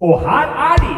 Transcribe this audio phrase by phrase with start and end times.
[0.00, 0.92] Og her er de!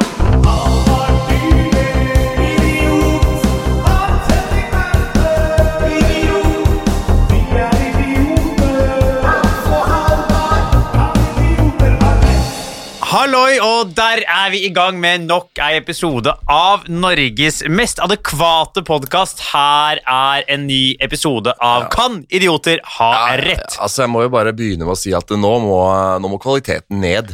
[13.09, 18.83] Halloi, og der er vi i gang med nok ei episode av Norges mest adekvate
[18.83, 19.41] podkast.
[19.53, 23.79] Her er en ny episode av Kan idioter ha rett?
[23.79, 25.79] Altså, Jeg må jo bare begynne med å si at nå må,
[26.19, 27.30] nå må kvaliteten ned.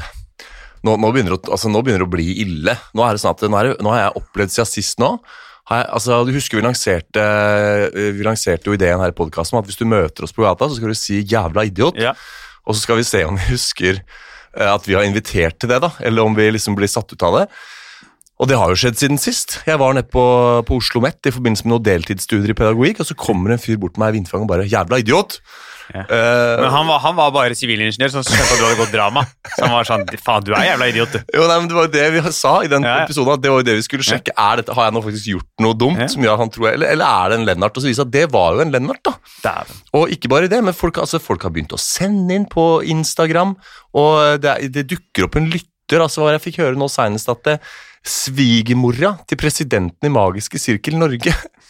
[0.84, 2.76] Nå, nå, begynner det, altså, nå begynner det å bli ille.
[2.92, 5.16] Nå er det sånn at nå, det, nå har jeg opplevd siden sist nå
[5.70, 7.22] har jeg, altså, Du husker vi lanserte,
[7.94, 10.68] vi lanserte jo ideen her i podkasten om at hvis du møter oss på gata,
[10.68, 12.00] så skal du si 'jævla idiot'.
[12.00, 12.12] Ja.
[12.66, 15.80] Og så skal vi se om vi husker eh, at vi har invitert til det,
[15.80, 17.46] da, eller om vi liksom blir satt ut av det.
[18.42, 19.60] Og det har jo skjedd siden sist.
[19.64, 20.24] Jeg var nede på,
[20.66, 23.78] på Oslo Met i forbindelse med noen deltidsstudier i pedagogikk, og så kommer en fyr
[23.78, 25.38] bort til meg i vindfanget og bare 'jævla idiot'.
[25.92, 26.00] Ja.
[26.08, 29.24] Eh, Men han var, han var bare sivilingeniør som skjønte at du hadde gått drama.
[29.52, 31.34] Så han var sånn Faen, du er jævla idiot, du.
[31.36, 33.04] Jo, nei, men Det var jo det vi sa i den Ja, ja.
[33.04, 33.42] episoden.
[33.44, 34.32] Det var jo det vi skulle sjekke.
[34.32, 36.04] Er dette, har jeg nå faktisk gjort noe dumt?
[36.14, 37.76] Som gjør at han tror jeg, eller, eller er det en Lennart?
[37.76, 39.02] Og så viser det at det var jo en Lennart.
[39.04, 39.14] da.
[39.44, 39.76] Damn.
[40.00, 43.56] Og ikke bare det, men folk, altså, folk har begynt å sende inn på Instagram,
[43.94, 46.00] og det, det dukker opp en lytter.
[46.00, 47.58] altså hva Jeg fikk høre nå senest at det,
[48.04, 51.32] svigermora til presidenten i Magiske Sirkel Norge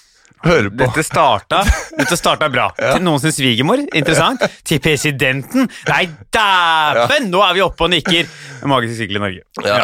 [0.45, 0.79] hører på.
[0.83, 1.63] Dette starta,
[1.99, 2.69] dette starta bra.
[2.79, 4.45] Til noen sin svigermor, interessant.
[4.67, 5.69] Til presidenten.
[5.89, 6.03] Nei,
[6.35, 7.31] dæven!
[7.33, 8.29] Nå er vi oppe og nikker.
[8.71, 9.45] Magisk sykkel i Norge.
[9.67, 9.81] Ja.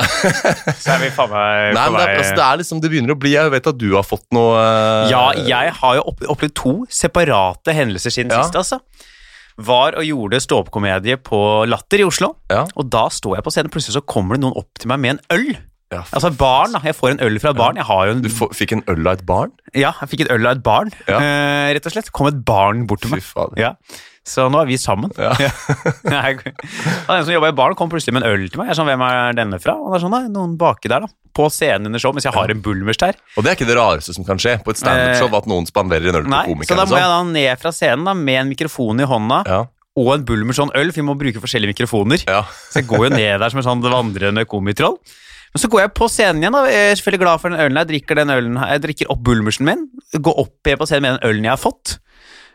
[0.81, 3.19] Så er vi faen meg Nei, det, er- altså, det er liksom, det begynner å
[3.21, 6.55] bli Jeg vet at du har fått noe uh, Ja, jeg har jo opp- opplevd
[6.59, 8.43] to separate hendelser siden Ja.
[8.45, 8.81] sist, altså.
[9.61, 12.31] Var og gjorde ståoppkomedie på Latter i Oslo.
[12.49, 12.63] Ja.
[12.81, 15.19] Og da står jeg på scenen, plutselig så kommer det noen opp til meg med
[15.19, 15.51] en øl.
[15.91, 16.81] Ja, Altså barn, da.
[16.87, 17.75] Jeg får en øl fra et barn.
[17.81, 19.51] Jeg har jo en Du fikk en øl av et barn?
[19.75, 21.19] Ja, jeg fikk et øl av et barn, Ja.
[21.19, 22.13] eh, rett og slett.
[22.15, 23.25] Kom et barn bort til meg.
[23.59, 23.73] Ja.
[24.23, 25.11] Så nå er vi sammen.
[25.19, 25.33] Ja.
[26.05, 26.35] Nei,
[27.09, 28.69] den som jobba i baren, kom plutselig med en øl til meg.
[28.71, 29.75] Jeg er sånn, Hvem er denne fra?
[29.81, 31.11] Og det er sånn, nei, noen baki der, da.
[31.35, 33.19] På scenen under show, mens jeg har en bulmers der.
[33.39, 36.11] Og det er ikke det rareste som kan skje på et standup-show, at noen spanderer
[36.13, 36.71] en øl på komikeren.
[36.71, 37.35] Så da må jeg sånn.
[37.35, 39.61] da ned fra scenen da, med en mikrofon i hånda ja,
[39.99, 42.23] og en bulmers og en øl, for vi må bruke forskjellige mikrofoner.
[42.29, 42.45] ja.
[42.71, 45.01] Så jeg går jo ned der som en sånn vandrende komitroll.
[45.51, 46.53] Men så går jeg på scenen igjen.
[46.55, 47.79] da, Jeg er selvfølgelig glad for den ølen.
[47.81, 49.89] Jeg drikker den ølen, jeg drikker opp bulmersen min.
[50.15, 51.99] Går opp igjen på scenen med den ølen jeg har fått.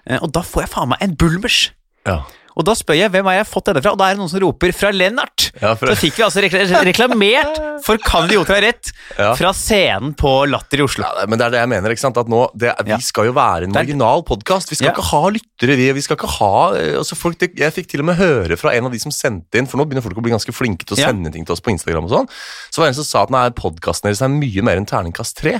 [0.08, 1.72] Eh, Og da får jeg faen meg en bulmers.
[2.08, 2.22] ja.
[2.56, 4.32] Og da spør jeg hvem har jeg fått denne fra, og da er det noen
[4.32, 5.50] som roper 'fra Lennart'.
[5.62, 5.92] Ja, fra...
[5.92, 6.40] Så fikk vi altså
[6.90, 9.34] reklamert for Kan idioter ha rett Ja.
[9.36, 11.04] fra scenen på Latter i Oslo.
[11.04, 11.92] Ja, men det er det jeg mener.
[11.92, 12.18] ikke sant?
[12.18, 14.72] At nå, det, Vi skal jo være en Det original podkast.
[14.72, 15.76] Vi skal ikke ha lyttere.
[15.80, 18.58] Vi, vi skal ikke ha eh, altså folk, det, Jeg fikk til og med høre
[18.58, 20.88] fra en av de som sendte inn, for nå begynner folk å bli ganske flinke
[20.88, 22.08] til å sende ting til oss på Instagram.
[22.08, 22.30] og sånn,
[22.72, 25.36] Så var det en som sa at nei, podkasten deres er mye mer enn terningkast
[25.40, 25.60] tre.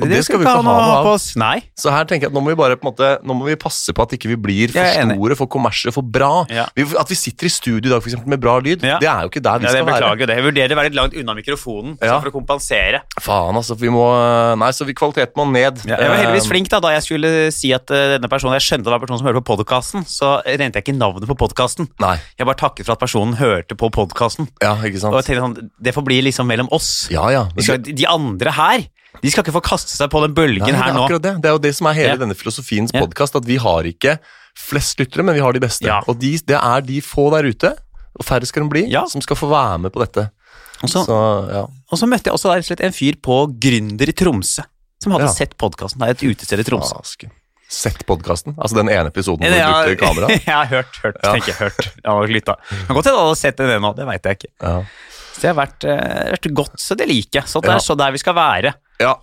[0.00, 1.30] Og det, skal vi ikke ha noe av.
[1.40, 1.58] Nei.
[1.78, 3.56] Så her tenker jeg at nå må vi bare på en måte, nå må vi
[3.60, 6.25] passe på at ikke vi blir for store, for kommersielle, for bra.
[6.50, 6.66] Ja.
[6.76, 8.98] Vi, at vi sitter i studio i dag for eksempel, med bra lyd, Ja.
[9.02, 9.94] det er jo ikke der vi Ja, skal være.
[9.96, 10.36] beklager jo det.
[10.36, 12.20] Jeg vurderer å være litt langt unna mikrofonen Ja.
[12.20, 13.00] for å kompensere.
[13.20, 13.76] Faen, altså.
[13.78, 14.04] Vi må
[14.58, 15.80] Nei, så vi, kvaliteten må ned.
[15.86, 18.54] Ja, jeg var heldigvis Eh, flink da da jeg skulle si at eh, denne personen,
[18.58, 21.36] jeg skjønte det var personen som hørte på podkasten, så rente jeg ikke navnet på
[21.36, 21.88] podkasten.
[21.98, 24.48] Jeg bare takket for at personen hørte på podkasten.
[24.62, 27.08] Ja, sånn, det får bli liksom mellom oss.
[27.10, 27.48] Ja, ja.
[27.58, 28.86] Skal, de andre her,
[29.22, 31.06] de skal ikke få kaste seg på den bølgen Nei, her er nå.
[31.20, 31.40] det.
[31.40, 32.16] Det er jo det som er hele Ja.
[32.16, 33.00] denne filosofiens Ja.
[33.00, 34.18] podcast, at vi har ikke
[34.56, 35.86] flest lyttere, men vi har de beste.
[35.88, 36.00] Ja.
[36.08, 37.74] Og de, det er de få der ute,
[38.16, 39.04] og færre skal de bli, Ja.
[39.12, 40.30] som skal få være med på dette.
[40.82, 41.16] Og så, Så,
[41.52, 41.64] ja.
[41.92, 44.62] og så møtte jeg også der, en fyr på Gründer i Tromsø,
[45.02, 46.00] som hadde sett podkasten.
[46.00, 46.96] Det er et utested i Tromsø.
[47.00, 47.30] Fasken.
[47.68, 48.54] Sett podkasten?
[48.62, 50.28] Altså den ene episoden hvor du brukte kamera?
[50.36, 51.88] jeg har hørt, hørt, tenker jeg, hørt.
[51.98, 52.54] Jeg har lytta.
[52.86, 54.50] Kan godt hende jeg hadde sett den ennå, det veit jeg ikke.
[54.62, 54.76] Ja.
[55.32, 57.48] Så det har vært, eh, vært godt, så det liker jeg.
[57.50, 58.74] Så det er så der vi skal være.
[59.02, 59.16] ja.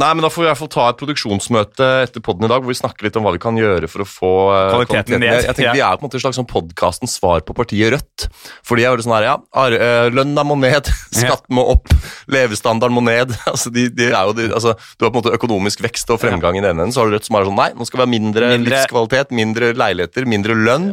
[0.00, 2.62] Nei, men Da får vi i hvert fall ta et produksjonsmøte etter podden i dag,
[2.64, 5.28] hvor vi snakker litt om hva vi kan gjøre for å få eh, Kvaliteten ned,
[5.28, 5.74] Jeg, jeg tenker ja.
[5.76, 8.24] Vi er på en måte et slags sånn podkastens svar på partiet Rødt.
[8.64, 9.34] For de er jo sånn her, ja,
[9.68, 10.88] eh, lønna må ned,
[11.20, 11.92] skatten må opp,
[12.32, 13.36] levestandarden må ned.
[13.52, 16.22] altså, de, de er jo de, altså, Du har på en måte økonomisk vekst og
[16.24, 18.06] fremgang i den enden, så har du Rødt som er sånn nei, nå skal vi
[18.06, 20.88] ha mindre, Mindre- livskvalitet, mindre leiligheter, mindre lønn.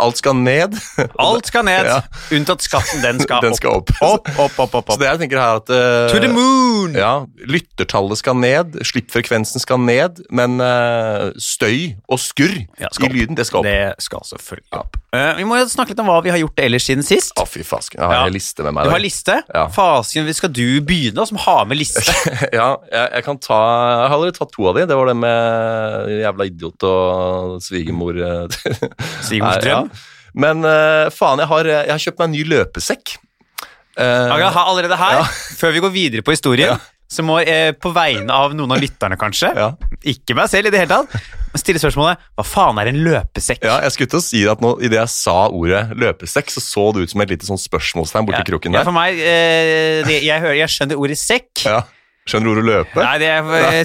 [0.00, 0.76] Alt skal ned.
[1.20, 1.98] Alt skal ned, Ja.
[2.32, 3.02] unntatt skatten.
[3.04, 3.90] Den skal, Den skal opp.
[4.00, 4.74] Opp, opp, opp.
[4.80, 6.94] opp, Så det jeg tenker her at uh, To the moon!
[6.96, 13.36] Ja, Lyttertallet skal ned, slippfrekvensen skal ned, men uh, støy og skurr Ja, i lyden,
[13.38, 13.68] det skal opp.
[13.68, 14.96] Det skal selvfølgelig opp.
[15.10, 17.32] Uh, vi må jo snakke litt om hva vi har gjort ellers siden sist.
[17.40, 17.98] Å, fy fasken.
[18.00, 18.26] Jeg har Ja.
[18.30, 18.86] en liste med meg.
[18.86, 19.36] Du har liste.
[19.52, 19.64] Ja.
[19.74, 22.04] Fasken, skal du begynne, som har med liste?
[22.58, 24.86] ja, jeg, jeg kan ta Jeg har allerede tatt to av de.
[24.90, 28.20] Det var det med jævla idiot og svigermor.
[29.26, 29.89] Svigermors drøm.
[30.34, 30.40] Ja.
[30.46, 33.16] Men uh, faen, jeg har, jeg har kjøpt meg en ny løpesekk.
[33.98, 35.24] Uh, Ja, jeg har allerede her, Ja.
[35.60, 36.78] før vi går videre på historien,
[37.10, 39.72] så må jeg på vegne av noen av lytterne, kanskje, Ja.
[40.06, 41.16] ikke meg selv i det hele tatt,
[41.58, 43.64] stille spørsmålet hva faen er en løpesekk?
[43.66, 46.84] Ja, jeg skulle til å si at nå, Idet jeg sa ordet løpesekk, så så
[46.94, 48.84] det ut som et lite sånn spørsmålstegn borti kroken der.
[48.84, 51.50] Ja, for meg, eh, det, jeg, hører, jeg skjønner ordet sekk.
[52.28, 53.00] Skjønner du ordet løpe?
[53.02, 53.84] Nei, det er, eh,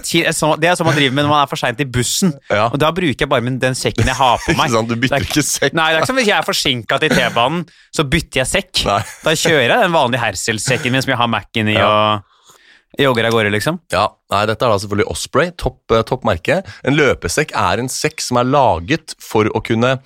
[0.59, 2.33] det er som man driver med når man er for seint i bussen.
[2.51, 2.65] Ja.
[2.67, 4.67] Og da bruker jeg bare den sekken jeg har på meg.
[4.67, 5.73] Ikke sant, Du bytter er- ikke sekk.
[5.73, 7.63] Nei, det er ikke som hvis jeg er forsinka til T-banen,
[7.95, 8.85] så bytter jeg sekk.
[8.85, 8.99] Nei.
[9.23, 11.87] Da kjører jeg den vanlige Hercel-sekken min som jeg har Mac-en i, Ja.
[12.19, 13.79] og jogger av gårde, liksom.
[13.91, 16.61] Ja, nei, Dette er da selvfølgelig Osprey, topp, eh, topp merke.
[16.85, 19.97] En løpesekk er en sekk som er laget for å kunne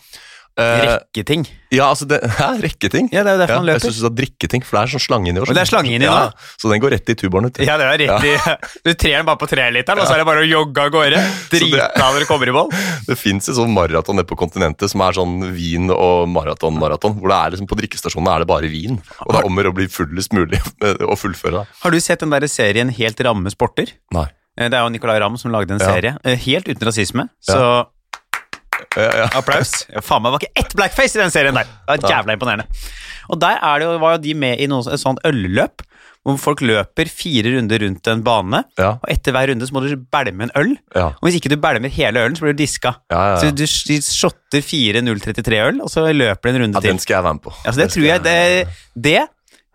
[0.57, 1.45] eh, Rekketing.
[1.71, 3.09] Ja, altså det, Hæ, rekketing?
[3.13, 3.85] Ja, det er jo derfor man Jeg løper.
[3.85, 5.39] synes du sa drikketing, for det er sånn slange inni.
[5.43, 6.11] Og det er slange inni nå?
[6.15, 7.45] Ja, så den går rett i tuboren.
[7.51, 7.59] Ut.
[7.61, 8.33] Ja, det er rett i
[8.89, 11.21] Du trer den bare på treliteren, og så er det bare å jogge av gårde.
[11.53, 12.73] Drita når du kommer i mål.
[13.07, 17.19] Det fins et sånn maraton nede på kontinentet som er sånn vin og maraton-maraton.
[17.21, 18.97] Hvor det er liksom på drikkestasjonene er det bare vin.
[19.27, 21.61] Og det er om å bli fullest mulig å fullføre.
[21.61, 21.65] da.
[21.83, 23.93] Har du sett den der serien Helt ramme sporter?
[24.15, 24.25] Nei.
[24.57, 25.93] Eh, Det er jo Nicolay Ramm som lagde en Ja.
[25.93, 26.17] serie.
[26.25, 27.29] eh, Helt uten rasisme.
[27.39, 27.85] Så Ja, ja.
[28.97, 29.73] Applaus.
[29.93, 31.67] Ja, faen meg, det var ikke ett blackface i den serien der!
[31.87, 32.65] Det var jævla imponerende.
[33.29, 35.83] Og der er det var jo de med i noe, et sånt ølløp,
[36.27, 38.63] hvor folk løper fire runder rundt en bane.
[38.77, 38.89] Ja.
[38.99, 40.73] Og etter hver runde så må du bælme en øl.
[40.95, 41.05] Ja.
[41.15, 42.91] Og hvis ikke du bælmer hele ølen, så blir du diska.
[43.11, 43.39] Ja, ja, ja.
[43.39, 43.65] Så du
[44.03, 46.89] shotter fire 033-øl, og så løper du en runde til.
[46.89, 47.53] Ja, den skal jeg være med på.
[47.63, 48.67] Altså, det tror jeg det,
[49.09, 49.19] det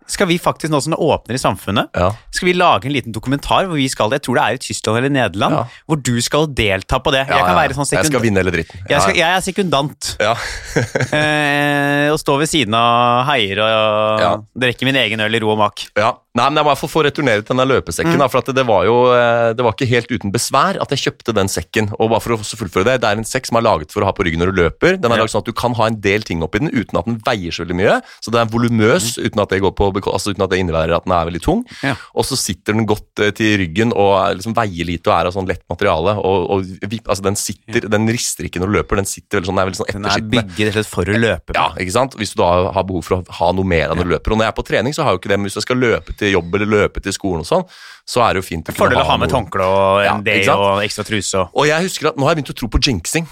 [0.07, 2.11] skal vi faktisk, nå som det åpner i samfunnet, Ja.
[2.31, 4.97] skal vi lage en liten dokumentar hvor vi skal Jeg tror det er i Tyskland
[4.99, 5.63] eller Nederland, Ja.
[5.87, 7.27] hvor du skal delta på det.
[7.27, 8.79] Ja, jeg kan være sånn Jeg skal vinne hele dritten.
[8.89, 10.15] Jeg, skal, jeg er sekundant.
[10.19, 10.35] ja.
[11.15, 14.31] Eh, og stå ved siden av heier og Ja.
[14.57, 15.87] drikke min egen øl i ro og mak.
[15.97, 18.19] Ja, Nei, men Jeg må i hvert fall få returnere til denne løpesekken.
[18.19, 21.35] Da, for det var jo eh, det var ikke helt uten besvær at jeg kjøpte
[21.37, 21.87] den sekken.
[21.95, 24.09] Og bare for å fullføre Det det er en sekk som er laget for å
[24.09, 24.97] ha på ryggen når du løper.
[24.99, 25.23] Den er Ja.
[25.23, 27.55] laget sånn at Du kan ha en del ting oppi den uten at den veier
[27.55, 28.01] så veldig mye.
[28.19, 31.05] Så det er volumøs uten, at det går på, altså uten at det innebærer at
[31.07, 31.63] den er veldig tung.
[31.83, 31.95] Ja.
[32.13, 35.31] Og så sitter den godt eh, til ryggen og er liksom veier lite og er
[35.31, 36.17] av sånn lett materiale.
[36.19, 36.59] Og, og
[37.07, 38.99] altså den sitter, den rister ikke når du løper.
[38.99, 41.55] Den sitter veldig sånn, den er veldig sånn Den er bygget rett for å løpe
[41.55, 41.61] med.
[41.61, 42.19] Ja, ikke sant?
[42.19, 44.35] Hvis du da har behov for å ha noe mer enn når du løper.
[44.35, 45.67] Og når jeg er på trening, så har jeg jo ikke det, men hvis jeg
[45.67, 47.63] skal løpe til jobb eller løpe til skolen og sånn,
[48.05, 50.55] så er det jo fint å Fordel å ha med håndkle og en ja, ikke
[50.57, 51.35] og ekstra truse.
[51.39, 53.27] og- Og jeg husker at nå har jeg begynt å tro på jinxing.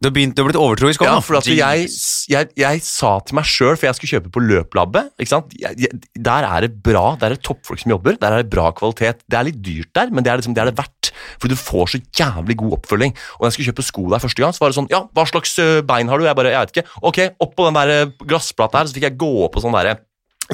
[0.00, 1.88] Du har begynt, du har blitt overtroisk Ja, for jeg,
[2.32, 5.52] jeg, jeg sa til meg sjøl, for jeg skulle kjøpe på Løplabbet ikke sant?
[5.60, 8.70] Jeg, Der er det bra, der er det toppfolk som jobber, der er det bra
[8.72, 9.20] kvalitet.
[9.28, 11.10] Det er litt dyrt der, men det er, liksom, det, er det verdt.
[11.38, 13.12] For du får så jævlig god oppfølging.
[13.12, 15.26] Og når jeg skulle kjøpe sko der første gang, så var det sånn Ja, hva
[15.28, 15.52] slags
[15.84, 16.24] bein har du?
[16.24, 16.88] Jeg bare, jeg vet ikke.
[17.02, 19.76] Ok, opp på den der ø, glassplata her, så fikk jeg gå opp på sånn
[19.76, 19.98] derre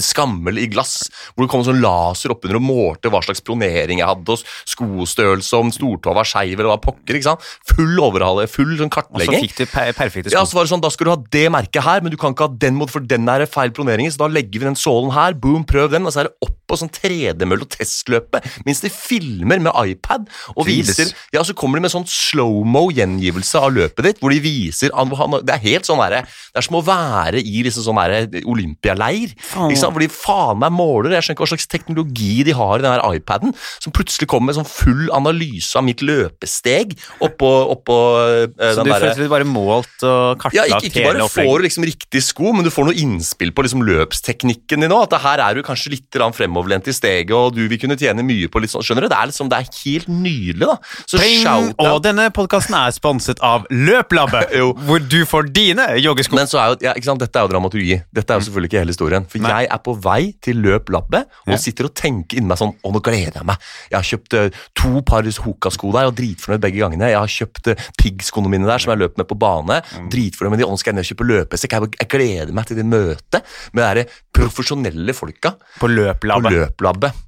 [0.02, 4.02] skammel i glass, hvor det kom en sånn laser oppunder og målte hva slags pronering
[4.02, 7.18] jeg hadde, og skostørrelse, om stortåa var skeiv eller hva pokker.
[7.18, 7.46] ikke sant?
[7.72, 10.84] Full overhale, full sånn Og så fikk du per perfekte Ja, så var det sånn,
[10.84, 13.00] Da skal du ha det merket her, men du kan ikke ha den mot, for
[13.00, 14.10] den er feil pronering.
[14.10, 16.06] Så da legger vi den sålen her, boom, prøv den.
[16.06, 18.40] Og så er det opp på sånn tredemølle og testløpe.
[18.66, 20.26] Mens de filmer med iPad
[20.56, 24.90] og viser Ja, så kommer de med sånn slow-mo-gjengivelse av løpet ditt, hvor de viser
[24.90, 29.34] Det er helt sånn derre Det er som å være i liksom sånn derre olympialeir.
[29.38, 29.70] Faen.
[29.70, 29.85] Ikke sant?
[29.94, 31.14] Hvor de faen meg måler.
[31.16, 34.50] Jeg skjønner ikke hva slags teknologi de har i den her iPaden, som plutselig kommer
[34.50, 39.30] med sånn full analyse av mitt løpesteg oppå, oppå eh, Så den du derre følte
[39.32, 42.66] bare målt og ja, kartlagt ikke, ikke hele bare får du liksom riktig sko, men
[42.66, 45.06] du får noe innspill på liksom løpsteknikken din òg.
[45.06, 48.24] At det her er du kanskje litt fremoverlent i steget, og du vil kunne tjene
[48.26, 48.84] mye på litt sånn.
[48.86, 49.10] Skjønner du?
[49.12, 50.76] Det er liksom, det er helt nydelig, da.
[51.06, 54.54] Så Ping, shout Og denne podkasten er sponset av Løplabbet,
[54.86, 56.36] hvor du får dine joggesko.
[56.38, 57.22] Men så er jo, ja, ikke sant?
[57.22, 58.00] dette er jo dramaturgi.
[58.14, 59.28] Dette er jo selvfølgelig ikke hele historien.
[59.30, 59.52] For Nei.
[59.64, 61.58] jeg er på vei til Løp Labbet og Ja.
[61.60, 63.62] sitter og tenker inni meg sånn Å, nå gleder jeg meg.
[63.90, 67.10] Jeg har kjøpt eh, to par Hoka-sko der og dritfornøyd begge gangene.
[67.10, 69.80] Jeg har kjøpt uh, piggskoene mine der som jeg løp med på bane.
[70.12, 70.66] Dritfornøyd med de.
[70.66, 71.76] Og nå skal jeg ned og kjøpe løpesekk.
[71.76, 74.06] Jeg, jeg gleder meg til det møtet med de
[74.36, 76.52] profesjonelle folka På på Løplabbet.
[76.52, 77.22] Løplabbet.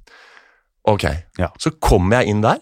[0.89, 1.05] Ok,
[1.37, 1.51] Ja.
[1.59, 2.59] så kommer jeg inn der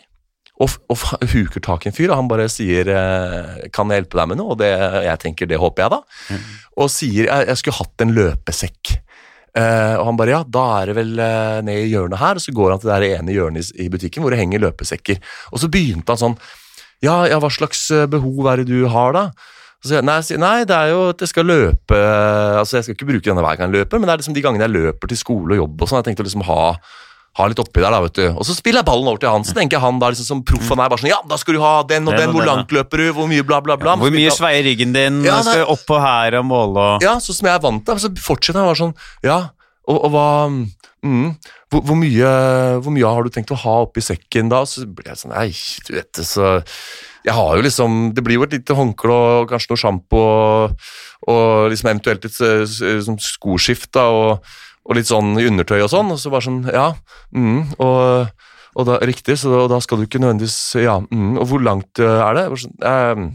[0.58, 0.98] og, og
[1.30, 4.40] huker tak i en fyr, og han bare sier eh, 'Kan jeg hjelpe deg med
[4.40, 4.72] noe?' Og det,
[5.06, 6.40] jeg tenker det håper jeg, da.
[6.82, 8.96] Og sier jeg, 'Jeg skulle hatt en løpesekk'.
[9.58, 12.44] Eh, og han bare 'Ja, da er det vel eh, ned i hjørnet her', og
[12.44, 15.18] så går han til det ene hjørnet i, butikken hvor det henger løpesekker.
[15.52, 16.38] Og så begynte han sånn
[17.02, 19.32] 'Ja, ja, hva slags eh, behov er det du har, da?'
[19.86, 23.30] Så nei, nei, det er jo at jeg skal løpe Altså, jeg skal ikke bruke
[23.30, 25.54] denne hver gang jeg løper, men det er liksom de gangene jeg løper til skole
[25.54, 26.02] og jobb og sånn.
[26.02, 26.64] Jeg tenkte å liksom ha
[27.38, 28.24] ha litt oppi der, da, vet du.
[28.32, 29.54] Og så spiller jeg ballen over til Hansen.
[29.54, 31.62] så tenker han da liksom som proff han er, bare sånn Ja, da skal du
[31.62, 33.94] ha den og Den den, og hvor langt løper du, hvor mye bla, bla, bla.
[34.02, 35.22] Hvor mye sveier ryggen din?
[35.28, 35.70] Ja, skal nei.
[35.76, 38.02] opp og her og måle og Ja, sånn som jeg er vant til.
[38.02, 39.40] Så fortsetter han bare sånn Ja,
[39.88, 41.28] og, og hva mm,
[41.72, 42.30] hvor, hvor, mye,
[42.84, 44.64] hvor mye har du tenkt å ha oppi sekken da?
[44.68, 45.50] Så blir jeg sånn Nei,
[45.88, 46.58] du vet det, så
[47.28, 50.88] Jeg har jo liksom Det blir jo et lite håndkle og kanskje noe sjampo og,
[51.28, 56.14] og liksom eventuelt et sånn skoskift, da, og og litt sånn i undertøy og sånn,
[56.14, 56.92] og så bare sånn Ja,
[57.36, 58.46] mm, og,
[58.78, 62.04] og da, riktig, så da, da skal du ikke nødvendigvis Ja, mm, og hvor langt
[62.04, 62.46] eh, er det?
[62.64, 63.26] Sånn, eh,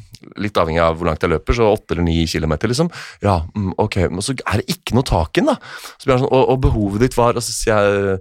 [0.43, 2.89] litt avhengig av hvor langt jeg løper, så åtte eller ni kilometer, liksom.
[3.25, 5.59] Ja, mm, ok, men så er det ikke noe tak inn, da.
[5.97, 8.19] Så blir sånn, og, og behovet ditt var Og så sier jeg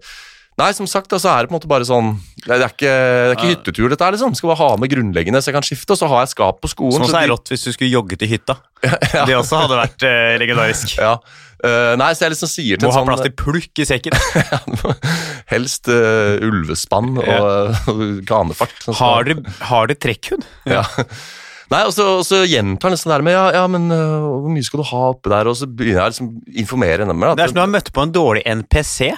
[0.59, 2.11] Nei, som sagt, så er det på en måte bare sånn
[2.43, 4.35] Det er ikke, det er ikke hyttetur, dette her, liksom.
[4.37, 6.71] Skal bare ha med grunnleggende så jeg kan skifte, og så har jeg skap på
[6.71, 6.99] skolen.
[6.99, 8.57] Sånn så er det rått hvis du skulle jogge til hytta.
[9.29, 10.97] Det også hadde vært eh, legendarisk.
[10.99, 11.15] Ja.
[11.61, 13.85] Eh, nei, så jeg liksom sier til Må en ha sånn plass til plukk i
[13.85, 14.15] sekken.
[15.51, 18.73] Helst uh, ulvespann og, uh, kanefart.
[18.81, 20.47] sånn Har dere har dere trekkhund?
[20.69, 20.81] Ja.
[21.71, 24.25] Nei, og så, og så gjentar han liksom det der med ja, ja, men uh,
[24.41, 25.47] hvor mye skal du ha oppe der?
[25.47, 26.31] Og så begynner jeg liksom
[26.65, 29.11] informere henne Det er som du har møtt på en dårlig NPC.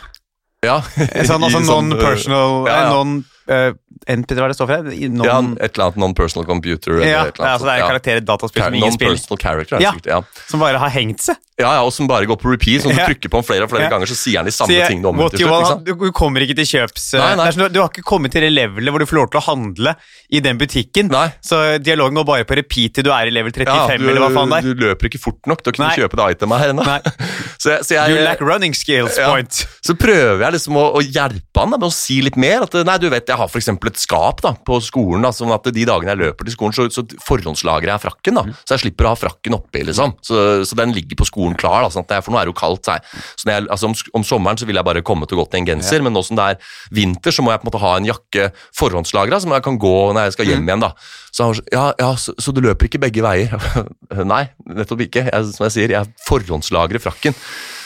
[0.67, 2.83] ja, Sånn, altså sånn, non-personal ja, ja.
[2.83, 3.15] eh, non,
[3.47, 3.71] eh,
[4.07, 4.89] NPC, hva det står for?
[5.13, 6.97] Non, ja, et eller annet non-personal computer.
[7.03, 8.67] ja, annet altså det er en karakter i dataspill ja.
[8.67, 9.39] som ingen spiller.
[9.39, 9.91] Character, er Ja.
[9.95, 10.21] sikkert, ja.
[10.49, 11.37] Som bare har hengt seg.
[11.59, 13.69] ja, ja, og som bare går på repeat, sånn du trykker på den flere og
[13.71, 13.89] flere Ja.
[13.93, 15.85] ganger, så sier han de samme jeg, tingene om sant?
[15.85, 17.13] du, du kommer ikke til kjøps...
[17.13, 17.51] eh, Nei, nei.
[17.51, 19.95] Du, du har ikke kommet til det levelet hvor du får lov til å handle
[20.33, 21.07] i den butikken.
[21.13, 21.27] Nei.
[21.45, 24.25] Så dialogen går bare på repeat til du er i level 35, Ja, du, eller
[24.25, 24.73] hva faen det er.
[24.73, 26.83] du løper ikke fort nok til å kunne kjøpe det itemet her ennå.
[27.63, 29.29] Så, så jeg, You lack running skills Ja.
[29.31, 29.61] point.
[29.85, 32.65] Så prøver jeg liksom å, å hjelpe han da, med å si litt mer.
[32.67, 35.69] At nei, du vet, Jeg har eksempel et skap da, på skolen, da, sånn at
[35.71, 38.39] de dagene jeg løper til skolen, så, så forhåndslagrer jeg frakken.
[38.41, 39.85] da, Så jeg slipper å ha frakken oppi.
[39.87, 40.15] liksom.
[40.25, 41.85] Så, så den ligger på skolen klar.
[41.85, 42.83] da, sånn at jeg, For nå er det jo kaldt.
[42.89, 45.55] Så jeg, så jeg, altså om, om sommeren så vil jeg bare komme til godt
[45.55, 47.83] i en genser, men nå som det er vinter, så må jeg på en måte
[47.85, 50.83] ha en jakke forhåndslagra som jeg kan gå når jeg skal hjem igjen.
[50.83, 50.91] da.
[51.33, 53.53] Så han var ja, ja, så, så du løper ikke begge veier?
[54.33, 55.23] Nei, nettopp ikke.
[55.31, 57.33] Jeg, som jeg sier, jeg forhåndslagrer frakken.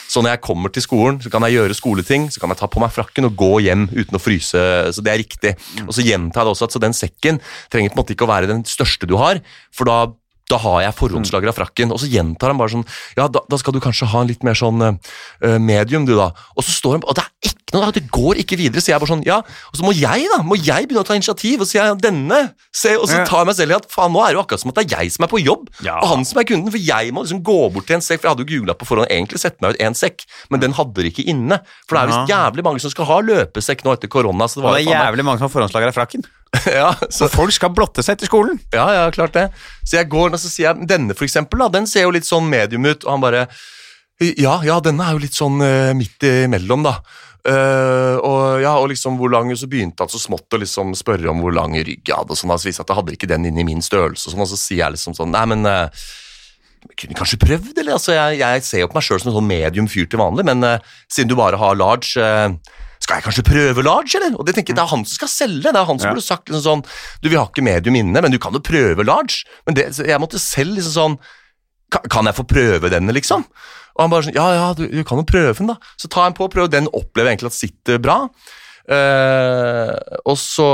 [0.08, 2.70] Så når jeg kommer til skolen, så kan jeg gjøre skoleting, så kan jeg ta
[2.72, 4.62] på meg frakken og gå hjem uten å fryse.
[4.96, 5.56] Så det er riktig.
[5.86, 7.42] Og så gjentar jeg det også at den sekken
[7.74, 9.44] trenger på en måte ikke å være den største du har,
[9.76, 10.00] for da
[10.48, 11.92] da har jeg forhåndslagra frakken.
[11.92, 12.86] Og så gjentar han bare sånn
[13.18, 16.30] Ja, da, da skal du kanskje ha en litt mer sånn uh, medium, du, da.
[16.56, 18.82] Og så står han Og det er noe, det går ikke videre.
[18.84, 20.40] Så jeg bare sånn Ja, og så må jeg, da.
[20.46, 21.62] Må jeg begynne å ta initiativ?
[21.64, 22.40] Og si ja, denne.
[22.74, 24.64] Se, og så tar jeg meg selv i at faen, nå er det jo akkurat
[24.64, 25.98] som at det er jeg som er på jobb, Ja.
[26.02, 26.72] og han som er kunden.
[26.74, 28.90] For jeg må liksom gå bort til en sekk, for jeg hadde jo googla på
[28.90, 31.62] forhånd egentlig sett meg ut en sekk, men den hadde de ikke inne.
[31.88, 34.48] For det er visst jævlig mange som skal ha løpesekk nå etter korona.
[34.50, 36.26] Så det var det er jævlig mange som har forhåndslagra frakken.
[36.80, 38.60] ja, så, Så folk skal blotte seg etter skolen.
[38.74, 39.50] ja, ja, klart det.
[39.84, 42.28] Så jeg går og så sier jeg, denne for eksempel, da, den ser jo litt
[42.28, 43.48] sånn medium ut, og han bare
[44.20, 46.96] Ja, ja, denne er jo litt sånn uh, midt imellom, da.
[47.46, 51.30] Eh, og ja, og liksom hvor lang Så begynte han så smått å liksom spørre
[51.32, 53.62] om hvor lang rygg jeg hadde, og sånn, altså, at jeg hadde ikke den inn
[53.62, 55.88] i min størrelse, og sånn, og så sier jeg liksom sånn Nei, men uh,
[56.88, 57.94] jeg kunne kanskje prøvd, eller?
[57.96, 60.48] Altså, jeg, jeg ser jo på meg sjøl som en sånn medium fyr til vanlig,
[60.50, 62.28] men uh, siden du bare har large
[63.08, 64.34] skal jeg kanskje prøve large, eller?
[64.36, 65.70] Og det tenker jeg, Det er han som skal selge.
[65.70, 66.14] Det er han som Ja.
[66.16, 66.86] burde sagt liksom sånn
[67.22, 69.46] Du, vi har ikke medium inne, men du kan jo prøve large.
[69.68, 71.20] Men det, jeg måtte selv liksom sånn
[71.90, 73.46] kan, jeg få prøve denne, liksom?
[73.98, 75.78] Og han bare sånn Ja, ja, du, du kan jo prøve den, da.
[76.00, 76.72] Så tar en på og prøver.
[76.72, 78.24] Den opplever egentlig at sitter bra.
[78.88, 79.92] Uh,
[80.32, 80.66] og så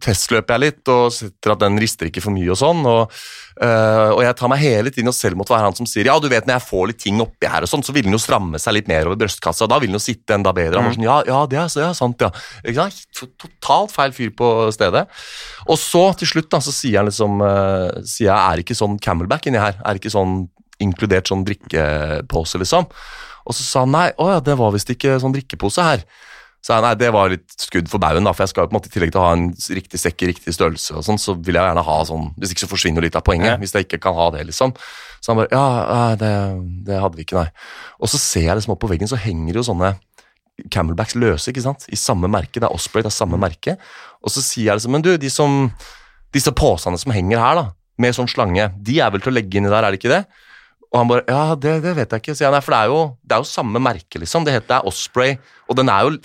[0.00, 2.80] testløper jeg litt og setter at den rister ikke for mye og sånn.
[2.88, 3.12] Og,
[3.60, 6.14] uh, og jeg tar meg hele tiden og selv måtte være han som sier ja,
[6.16, 8.22] du vet når jeg får litt ting oppi her og sånn, så vil den jo
[8.22, 10.80] stramme seg litt mer over brystkassa, da vil den jo sitte enda bedre.
[10.80, 12.88] Var sånn, ja, ja, det er, ja, sant, ja.
[13.44, 15.04] Totalt feil fyr på stedet.
[15.68, 18.96] Og så til slutt da, så sier han liksom uh, sier jeg, er ikke sånn
[18.96, 19.76] camelback inni her?
[19.84, 20.46] Er ikke sånn
[20.82, 22.88] inkludert sånn drikkepose, liksom?
[23.48, 26.02] Og så sa han nei, å ja, det var visst ikke sånn drikkepose her.
[26.62, 28.74] Så jeg, nei, det var litt skudd for baugen, da, for jeg skal jo på
[28.74, 29.44] en måte i tillegg til å ha en
[29.78, 32.64] riktig sekk i riktig størrelse, og sånn, så vil jeg gjerne ha sånn Hvis ikke
[32.64, 33.56] så forsvinner litt av poenget, Ja.
[33.62, 34.74] hvis jeg ikke kan ha det, liksom.
[35.22, 36.32] Så han bare Ja, det,
[36.90, 37.50] det hadde vi ikke, nei.
[38.02, 39.94] Og så ser jeg liksom opp på veggen, så henger jo sånne
[40.74, 41.86] Camelbacks løse, ikke sant?
[41.86, 42.58] I samme merke.
[42.58, 43.76] Det er Osprey, det er samme merke.
[44.26, 45.70] Og så sier jeg liksom Men du, de som
[46.34, 47.68] Disse posene som henger her, da,
[48.02, 50.24] med sånn slange, de er vel til å legge inni der, er det ikke det?
[50.88, 52.36] Og han bare Ja, det, det vet jeg ikke.
[52.38, 52.64] Sier han.
[52.64, 54.46] for det er, jo, det er jo samme merke, liksom.
[54.46, 55.36] Det heter er Osprey,
[55.68, 56.16] og den jo,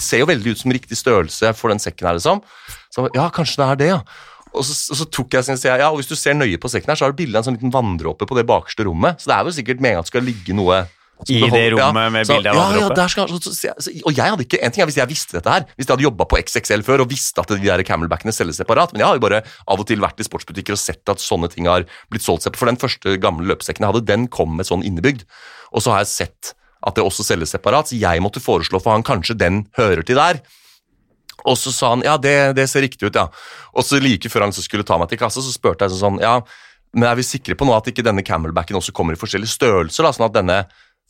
[0.00, 2.42] ser jo veldig ut som riktig størrelse for den sekken her, liksom.
[2.88, 4.00] Så han bare, ja, kanskje det er det, ja.
[4.48, 6.60] Og så, og så tok jeg sin, sier jeg, ja, og hvis du ser nøye
[6.60, 8.86] på sekken her, så har du bilde av en sånn liten vanndråpe på det bakerste
[8.88, 9.20] rommet.
[9.20, 10.86] Så det er jo sikkert med en gang det skal ligge noe
[11.26, 13.72] I det rommet med så- bilde av Ja, ja, der skal, så, så,
[14.06, 16.06] og jeg hadde ikke, en ting er hvis jeg visste dette her, hvis jeg hadde
[16.06, 19.18] jobba på XXL før og visste at de der camelbackene selges separat, men jeg har
[19.18, 22.22] jo bare av og til vært i sportsbutikker og sett at sånne ting har blitt
[22.22, 22.60] solgt separat.
[22.62, 25.26] For den første gamle løpesekken jeg hadde, den kom med sånn innebygd.
[25.74, 26.54] Og så har jeg sett
[26.86, 30.16] at det også selges separat, så jeg måtte foreslå for han kanskje den hører til
[30.20, 30.38] der.
[31.46, 33.26] Og så sa han ja, det, det ser riktig ut, ja.
[33.74, 36.18] Og så like før han så skulle ta meg til kassa, så spurte jeg sånn
[36.22, 36.38] ja,
[36.94, 40.06] men er vi sikre på nå at ikke denne camelbacken også kommer i forskjellige størrelser,
[40.06, 40.58] da, sånn at denne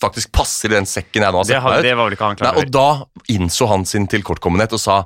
[0.02, 1.86] faktisk passer i den sekken jeg nå har sett meg ut?
[1.88, 5.00] det var vel ikke han Nei, klar og da innså han sin tilkortkommenhet og sa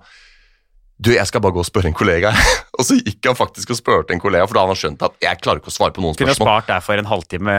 [1.03, 2.31] du, jeg skal bare gå og spørre en kollega.
[2.79, 5.17] og så gikk han faktisk og spurte en kollega, for da hadde han skjønt at
[5.25, 7.57] jeg klarer ikke å svare på noen Kunne ha Kunne spart deg for en halvtime.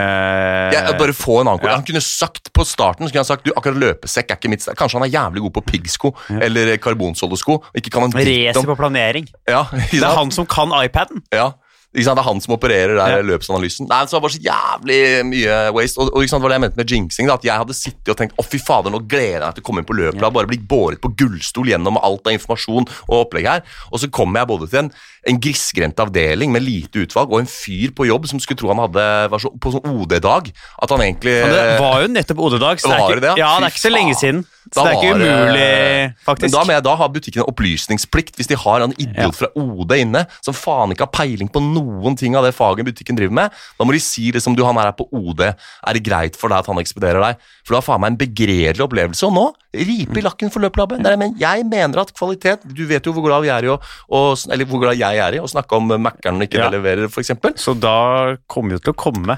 [0.72, 1.74] ja, bare få en annen kollega.
[1.74, 1.82] Ja.
[1.82, 4.64] Han kunne sagt på starten så kunne han sagt, du, akkurat løpesekk er ikke mitt
[4.64, 4.78] sted.
[4.80, 7.58] Kanskje han er jævlig god på piggsko eller karbonsoldesko.
[7.82, 9.28] Ikke kan han Racer på planering.
[9.50, 11.26] ja, Det er han som kan iPaden.
[11.36, 11.52] Ja.
[11.94, 12.18] Ikke sant?
[12.18, 13.22] Det er han som opererer der Ja.
[13.22, 13.88] løpsanalysen.
[13.88, 16.00] Nei, så det var så jævlig mye waste.
[16.02, 17.28] Og, og var det jeg mente med jinxing.
[17.30, 19.64] Da, at jeg hadde sittet og tenkt å fy fader, nå gleder jeg meg til
[19.64, 20.18] å komme inn på løpet.
[20.24, 23.62] Hadde bare blitt båret på gullstol gjennom alt av informasjon og opplegg her.
[23.92, 24.92] Og så kommer jeg både til en,
[25.30, 28.82] en grisgrendt avdeling med lite utvalg og en fyr på jobb som skulle tro han
[28.88, 30.50] hadde, var så, på sånn OD-dag.
[30.82, 32.82] At han egentlig Men det var jo nettopp OD-dag.
[32.82, 33.38] så det er Var ikke- det, ja?
[33.38, 34.46] Ja, det er ikke så lenge siden.
[34.72, 36.54] Så det er ikke umulig, faktisk.
[36.56, 39.92] Men da jeg da har butikken en opplysningsplikt hvis de har en idiot fra OD
[40.00, 43.58] inne som faen ikke har peiling på noen ting av det faget butikken driver med.
[43.80, 46.54] Da må de si liksom, du han her er på OD, er det greit for
[46.54, 47.44] deg at han ekspederer deg?
[47.64, 49.26] For du har faen meg en begredelig opplevelse.
[49.28, 51.04] Og nå, ripe i lakken for løpelabben.
[51.20, 53.80] Men jeg mener at kvalitet Du vet jo hvor glad vi er i å,
[54.14, 56.70] og, Eller hvor glad jeg er i å snakke om Mækkern ikke Ja.
[56.70, 57.56] leverer, eksempel.
[57.58, 59.38] Så da kommer jo til å komme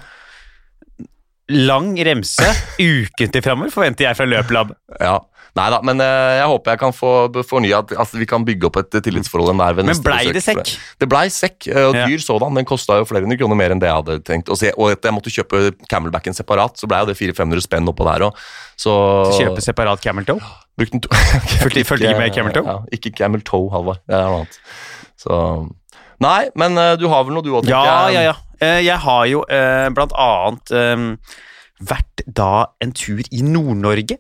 [1.50, 2.48] lang remse
[2.82, 4.76] ukentlig framover, forventer jeg fra Løplab.
[5.00, 5.20] Ja.
[5.56, 7.10] Nei da, men eh, jeg håper jeg kan få
[7.48, 10.74] fornya at, altså, vi kan bygge opp et tillitsforhold der ved Men blei det sekk?
[11.00, 12.08] Det blei sekk, eh, og Ja.
[12.12, 12.58] dyr sådan.
[12.60, 14.50] Den kosta jo flere hundre kroner mer enn det jeg hadde tenkt.
[14.52, 17.88] Og, se, og at jeg måtte kjøpe Camelbacken separat, så blei jo det 400-500 spenn
[17.88, 18.36] oppå der òg.
[18.76, 18.92] Så
[19.40, 20.44] Kjøpe separat Camel Toe.
[20.76, 21.10] Brukte den to
[21.64, 22.66] Fulgte- ikke med Camel Toe?
[22.68, 24.04] Ja, ikke Camel Toe, Halvard.
[24.04, 24.60] Det er noe annet.
[25.24, 25.40] Så
[26.24, 28.14] Nei, men eh, du har vel noe du òg, tenker Ja, jeg.
[28.16, 28.36] ja, ja.
[28.36, 31.06] Eh, Jeg har jo eh, blant annet eh,
[31.86, 34.18] vært da en tur i Nord-Norge.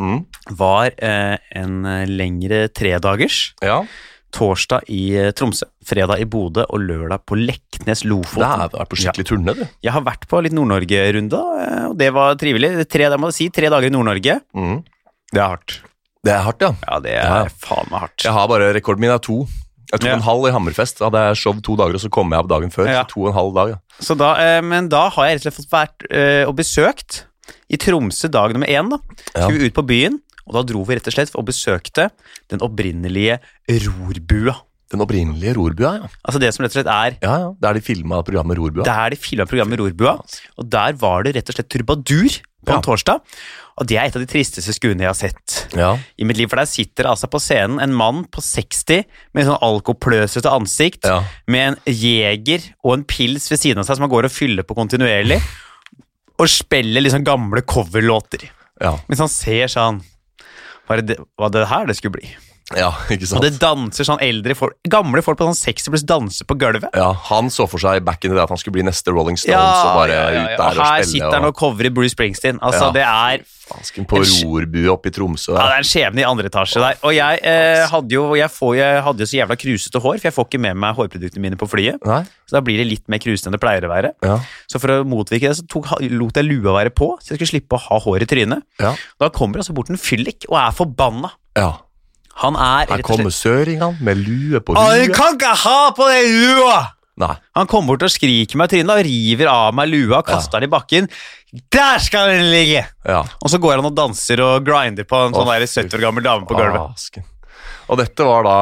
[0.00, 0.22] Mm,
[0.56, 3.52] Var eh, en eh, lengre tredagers.
[3.62, 3.82] ja.
[4.32, 8.46] Torsdag i eh, Tromsø, fredag i Bodø og lørdag på Leknes Det Lofoten.
[8.48, 9.66] er vært på skikkelig turné, du.
[9.84, 12.70] Jeg har vært på litt Nord-Norge-runde, eh, og det var trivelig.
[12.88, 14.38] Tre, må si, tre dager i Nord-Norge.
[14.56, 14.78] Mm.
[15.36, 15.74] Det er hardt.
[16.24, 16.70] Det er hardt, ja.
[16.88, 17.44] Ja, det er Ja.
[17.60, 18.24] faen meg hardt.
[18.24, 19.42] Jeg har bare Rekorden min er to.
[19.92, 20.14] Jeg tok Ja.
[20.16, 20.98] en halv i Hammerfest.
[20.98, 22.86] Da hadde jeg show to dager, og så kom jeg opp dagen før.
[22.88, 23.02] Ja.
[23.04, 23.78] To og en halv dag, ja.
[24.00, 27.24] Så da, eh, men da har jeg rett og slett fått vært eh, og besøkt
[27.68, 28.88] i Tromsø dag nummer én.
[28.88, 28.98] da.
[29.36, 32.10] Skulle vi ut på byen, og da dro vi rett og slett og besøkte
[32.48, 34.56] den opprinnelige rorbua.
[34.92, 36.08] Den opprinnelige rorbua, ja.
[36.28, 37.52] Altså det som rett og slett er Ja, ja.
[37.64, 38.84] Der de filma programmet Rorbua.
[38.84, 40.18] Der de filma programmet Rorbua,
[40.58, 42.76] og der var det rett og slett trubadur på Ja.
[42.76, 43.20] en torsdag.
[43.78, 45.96] Og det er et av de tristeste skuene jeg har sett Ja.
[46.18, 49.04] i mitt liv, for der sitter altså på scenen en mann på 60
[49.34, 51.24] med sånn alkopløsete ansikt, Ja.
[51.48, 54.62] med en jeger og en pils ved siden av seg som han går og fyller
[54.62, 55.40] på kontinuerlig,
[56.38, 58.48] og spiller liksom gamle coverlåter.
[58.80, 58.96] ja.
[59.08, 60.02] Mens han ser sånn
[60.88, 62.28] Var det, var det her det skulle bli?
[62.78, 63.38] Ja, ikke sant?
[63.40, 66.90] Og det danser sånn eldre folk, gamle folk på sånn 60 pluss danser på gulvet.
[66.96, 69.36] Ja, Han så for seg back in the day at han skulle bli neste Rolling
[69.40, 71.10] Stones og bare ut der Og og, her spille.
[71.12, 72.58] sitter han og covrer Bruce Springsteen.
[72.62, 72.92] Altså, Ja.
[72.92, 75.54] det er Fansken på rorbue oppe i Tromsø.
[75.54, 76.96] Ja, det er en skjebne i andre etasje der.
[77.06, 80.26] Og jeg, eh, hadde jo, jeg, får, jeg hadde jo så jævla krusete hår, for
[80.28, 82.02] jeg får ikke med meg hårproduktene mine på flyet.
[82.04, 82.24] Nei?
[82.44, 84.10] Så da blir det litt mer krusete enn det pleier å være.
[84.26, 84.40] Ja.
[84.68, 87.52] Så for å motvirke det, så tok, lot jeg lua være på, så jeg skulle
[87.54, 88.62] slippe å ha hår i trynet.
[88.82, 88.92] Ja.
[89.22, 91.30] Da kommer altså bort en fyllik og er forbanna.
[91.56, 91.72] ja.
[92.42, 95.06] Han er Her kommer søringene med lue på lue.
[95.06, 96.80] du kan ikke ha på den lua!
[97.22, 97.34] Nei.
[97.54, 100.62] Han kommer bort og skriker meg i trynet og river av meg lua og kaster
[100.62, 101.08] den i bakken.
[101.70, 102.86] Der skal den ligge!
[103.04, 103.20] Ja.
[103.44, 106.24] Og så går han og danser og grinder på en sånn der 70 år gammel
[106.24, 106.80] dame på gulvet.
[106.96, 107.28] Fasken.
[107.90, 108.52] Og dette var da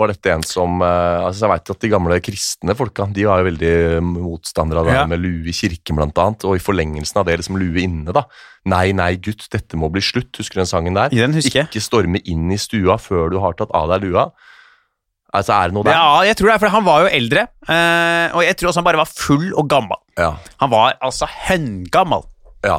[0.00, 3.42] var dette en som eh, altså Jeg vet at De gamle kristne folka de var
[3.42, 3.74] jo veldig
[4.06, 5.04] motstandere av det Ja.
[5.10, 6.44] med lue i kirken, blant annet.
[6.48, 8.12] Og i forlengelsen av det liksom lue inne.
[8.12, 8.24] da.
[8.66, 10.32] Nei, nei, gutt, dette må bli slutt.
[10.40, 11.10] Husker du den sangen der?
[11.12, 11.68] Den husker jeg.
[11.68, 14.30] Ikke storme inn i stua før du har tatt av deg lua.
[15.34, 15.96] Altså, er det noe der?
[15.98, 18.80] Ja, jeg tror det er, for han var jo eldre, eh, og jeg tror også
[18.80, 19.98] han bare var full og gammel.
[20.16, 20.36] Ja.
[20.62, 22.22] Han var altså høngammal.
[22.64, 22.78] ja.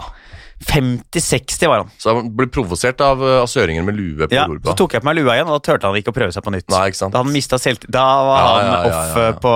[0.63, 1.89] 50-60 var han.
[1.99, 3.47] Så han ble provosert av, eh, av
[3.85, 4.71] med lue på Ja, Europa.
[4.71, 6.43] så tok jeg på meg lua igjen, og da turte han ikke å prøve seg
[6.43, 6.69] på nytt.
[6.69, 7.13] Nei, ikke sant?
[7.13, 7.91] Da han mista selvtillit.
[7.91, 9.55] Da var Ja, han ja, ja, off eh, på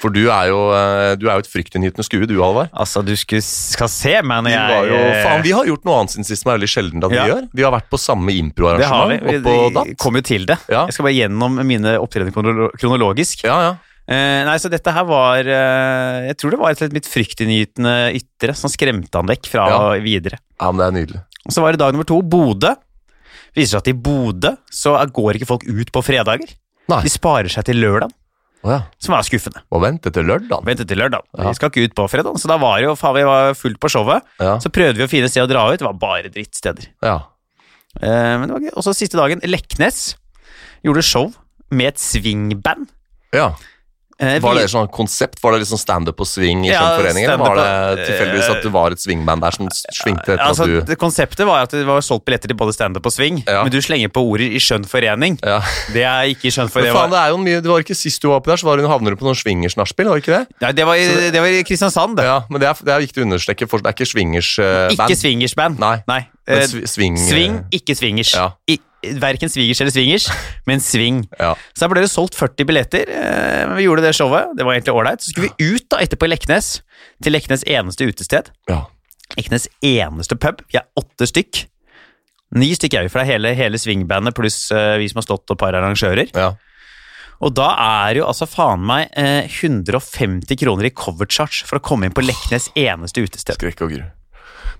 [0.00, 2.70] For du er jo, eh, du er jo et fryktinngytende skue, du, Halvard.
[2.72, 5.96] Altså, du skulle, skal se meg når jeg var jo, faen, vi har gjort noe
[5.98, 7.24] annet siden sist som er veldig sjelden at Ja.
[7.24, 7.48] vi gjør.
[7.52, 9.18] Vi har vært på samme Det har vi.
[9.18, 10.58] improarrangement Vi kom jo til det.
[10.70, 10.84] Ja.
[10.86, 13.42] Jeg skal bare gjennom mine opptredener kronologisk.
[13.42, 13.74] Ja, ja.
[14.08, 18.54] Eh, nei, så dette her var eh, Jeg tror det var et litt fryktinngytende ytre
[18.56, 19.80] som skremte han vekk fra Ja.
[20.00, 20.38] videre.
[20.60, 21.20] ja, men det er nydelig.
[21.44, 22.74] Og så var det dag nummer to, Bodø.
[23.56, 26.48] Viser seg at i Bodø så går ikke folk ut på fredager.
[26.88, 27.02] Nei.
[27.04, 28.10] De sparer seg til lørdag,
[28.64, 28.80] Oh, ja.
[28.98, 29.60] som er skuffende.
[29.70, 30.64] Og vente til lørdag.
[30.66, 31.22] Vente til lørdag.
[31.36, 31.44] Ja.
[31.48, 33.88] Vi skal ikke ut på fredag, så da var jo faen, vi var fullt på
[33.92, 34.22] showet.
[34.40, 34.56] Ja.
[34.58, 36.88] Så prøvde vi å finne et sted å dra ut, det var bare drittsteder.
[37.04, 37.20] ja.
[38.02, 38.72] Eh, men det var gøy.
[38.76, 40.16] Og så siste dagen, Leknes
[40.84, 41.32] gjorde show
[41.70, 42.88] med et swingband.
[43.32, 43.52] ja.
[44.20, 45.38] Eh, Var det et sånn konsept?
[45.40, 47.24] Var det liksom standup og swing i Ja, skjønn forening?
[47.28, 50.86] Eller var det tilfeldigvis at det var et swingband der som svingte etter Altså, at
[50.90, 53.62] du Konseptet var at det var solgt billetter til både standup og swing, Ja.
[53.62, 55.38] men du slenger på ordet i skjønn forening.
[55.46, 55.60] ja.
[55.94, 58.26] Det er ikke skjønn Men faen, det er jo mye Det var ikke sist du
[58.28, 60.46] var oppe der, så var hun havner du på noen swingers-nachspiel, var det ikke det?
[60.62, 62.24] Nei, det var, i- det var i Kristiansand, det.
[62.24, 64.98] Ja, men det er, det er viktig å understreke, for det er ikke swingers-band.
[64.98, 65.78] Ikke swingersband.
[65.78, 66.02] Nei.
[66.08, 66.26] Nei.
[66.48, 68.34] Eh, swing, Sving, ikke swingers.
[68.34, 68.50] Ja.
[68.66, 68.80] I,
[69.22, 70.26] verken svigers eller swingers,
[70.68, 71.22] men swing.
[71.38, 71.52] Ja.
[71.74, 73.08] Så da ble det solgt 40 billetter.
[73.08, 74.54] eh, Vi gjorde det showet.
[74.58, 75.22] Det var egentlig ålreit.
[75.22, 76.70] Så skulle vi ut da etterpå i Leknes,
[77.22, 78.50] til Leknes eneste utested.
[78.68, 78.84] ja.
[79.36, 80.62] Leknes eneste pub.
[80.72, 81.66] Vi er åtte stykk.
[82.56, 85.26] Ni stykk er vi, for det er hele, hele swingbandet pluss eh, vi som har
[85.26, 86.30] stått og par arrangører.
[86.34, 86.54] ja.
[87.38, 91.82] Og da er jo altså faen meg eh, 150 kroner i cover charge for å
[91.84, 93.54] komme inn på Leknes eneste utested.
[93.60, 94.00] Skrekk og gru.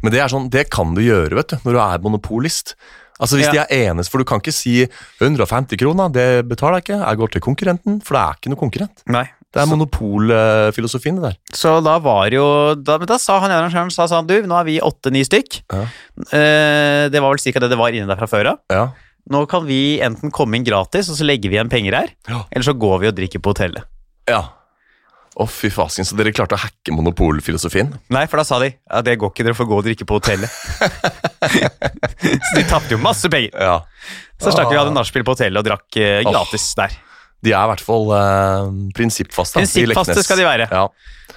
[0.03, 2.73] Men det er sånn, det kan du gjøre vet du, når du er monopolist.
[3.21, 3.53] Altså Hvis Ja.
[3.53, 4.87] de er eneste, for du kan ikke si
[5.21, 8.61] 150 kroner, det betaler jeg ikke, jeg går til konkurrenten, for det er ikke noe
[8.63, 9.03] konkurrent.
[9.07, 9.25] Nei.
[9.53, 11.37] Det er monopolfilosofien, det der.
[11.57, 14.79] Så da var jo da, da sa han arrangøren sa sånn, du, nå er vi
[14.85, 15.63] åtte-ni stykk.
[15.73, 15.83] Ja.
[16.37, 18.59] Eh, det var vel cirka det det var inne der fra før av.
[18.71, 18.85] Ja.
[19.33, 22.45] Nå kan vi enten komme inn gratis, og så legger vi igjen penger her, Ja.
[22.53, 23.85] eller så går vi og drikker på hotellet.
[24.29, 24.45] ja.
[25.39, 27.93] Å, fy fasken, så dere klarte å hacke monopolfilosofien?
[28.11, 30.19] Nei, for da sa de ja, det går ikke, dere får gå og drikke på
[30.19, 30.51] hotellet.
[32.49, 33.55] så de tapte jo masse penger.
[33.55, 33.77] Ja.
[34.43, 36.97] Så stakk vi hadde nachspiel på hotellet og drakk eh, gratis der.
[37.47, 39.63] De er i hvert fall eh, prinsippfaste.
[39.63, 40.67] Prinsippfaste skal de være.
[40.75, 40.89] Ja.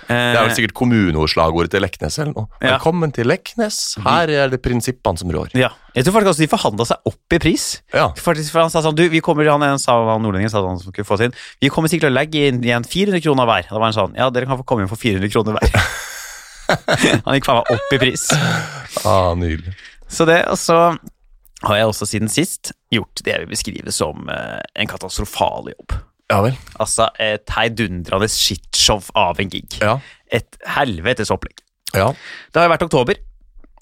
[0.08, 2.50] Det er vel sikkert kommuneordslagordet til Leknes eller noe.
[2.60, 2.76] Ja.
[2.76, 5.54] Velkommen til Leknes, her er det prinsippene som rår.
[5.58, 5.72] ja.
[5.92, 7.64] Jeg tror faktisk også de forhandla seg opp i pris.
[7.92, 8.06] Ja.
[8.16, 11.04] Faktisk, for han sa sånn, du, vi kommer, han, sa han nordlendingen sa han skulle
[11.04, 13.68] få oss inn, vi kommer sikkert til å legge inn igjen 400 kroner hver.
[13.68, 15.74] Da var han sånn, ja, dere kan få komme inn for 400 kroner hver.
[17.26, 18.24] han gikk faen meg opp i pris.
[19.04, 19.76] Ah, nydelig.
[20.08, 20.80] Så det, og så
[21.68, 25.98] har jeg også siden sist gjort det jeg vil beskrive som eh, en katastrofal jobb.
[26.32, 26.56] Ja vel.
[26.80, 29.76] Altså et heidundrende shitshow av en gig.
[29.84, 29.98] Ja.
[30.32, 31.60] Et helvetes opplegg.
[31.92, 32.08] Ja.
[32.52, 33.20] Det har jo vært oktober.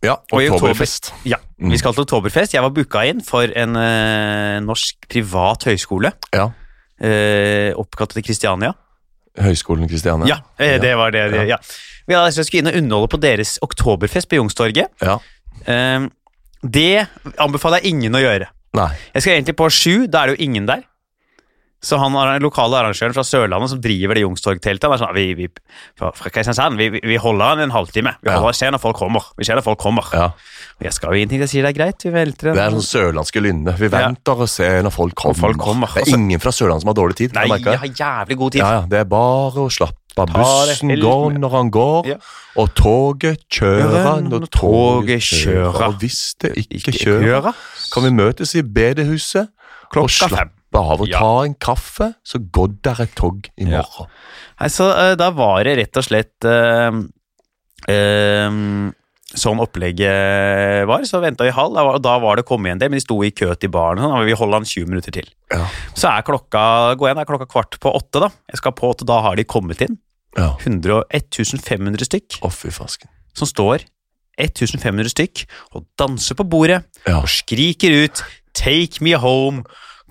[0.02, 0.16] ja.
[0.32, 1.12] I oktober- Oktoberfest.
[1.30, 1.72] Ja, Mm.
[1.74, 2.54] Vi skal til oktoberfest.
[2.56, 6.14] Jeg var booka inn for en uh, norsk privat høyskole.
[6.34, 6.46] Ja.
[7.04, 8.74] Uh, oppkalt etter Kristiania.
[9.38, 10.26] Høgskolen Kristiania.
[10.32, 11.26] Ja, uh, det var det.
[11.34, 11.58] det ja.
[12.08, 14.88] Vi hadde altså skulle inn og underholde på deres oktoberfest på Youngstorget.
[15.04, 15.18] Ja.
[16.64, 17.08] Det
[17.38, 18.48] anbefaler jeg ingen å gjøre.
[18.80, 18.90] Nei.
[19.14, 20.82] Jeg skal egentlig på sju, da er det jo ingen der.
[21.82, 22.12] Så han
[22.44, 25.46] lokale arrangøren fra Sørlandet som driver det Youngstorg-teltet, han er sånn, vi, vi,
[25.98, 28.16] fra fra Kristiansand, vi, vi- holder han en halvtime.
[28.22, 28.40] Vi Ja.
[28.40, 29.24] holder ser når folk kommer.
[29.38, 30.04] Vi ser når folk kommer.
[30.12, 30.32] Ja.
[30.82, 33.40] Jeg skal jo ingenting, jeg sier det er greit, vi velter Det er sånn sørlandske
[33.42, 33.78] lynne.
[33.80, 35.36] Vi venter og ser når folk kommer.
[35.40, 35.88] folk kommer.
[35.96, 37.34] Det er ingen fra Sørlandet som har dårlig tid.
[37.34, 38.60] Nei, jeg har jævlig god tid.
[38.60, 40.28] Ja, ja, det er bare å slappe av.
[40.36, 42.16] Bussen går når han går, Ja.
[42.58, 45.88] og toget kjører når toget kjører.
[45.88, 47.54] Og hvis det ikke kjører,
[47.94, 49.48] kan vi møtes i bedehuset
[49.92, 50.50] Klokka fem.
[50.80, 51.20] Å Ja.
[51.20, 53.82] ta en kaffe, så går der et tog i Ja.
[53.84, 54.10] morgen.
[54.60, 56.92] Nei, så uh, da var det rett og slett uh,
[57.90, 58.92] uh,
[59.30, 61.04] Sånn opplegget var.
[61.06, 63.30] Så venta vi halv, og da var det kommet igjen del, men de sto i
[63.30, 64.02] kø til baren.
[64.02, 65.28] Sånn, vi holder han 20 minutter til.
[65.54, 65.68] Ja.
[65.94, 66.64] Så er klokka
[66.98, 68.24] gå igjen, det er klokka kvart på åtte.
[68.26, 70.00] da Jeg skal på åtte, da har de kommet inn.
[70.36, 70.56] Ja.
[70.66, 73.10] 100, 1500 stykk Å, fy fasken.
[73.38, 73.86] som står
[74.40, 77.20] 1500 stykk og danser på bordet Ja.
[77.22, 79.64] og skriker ut 'Take me home,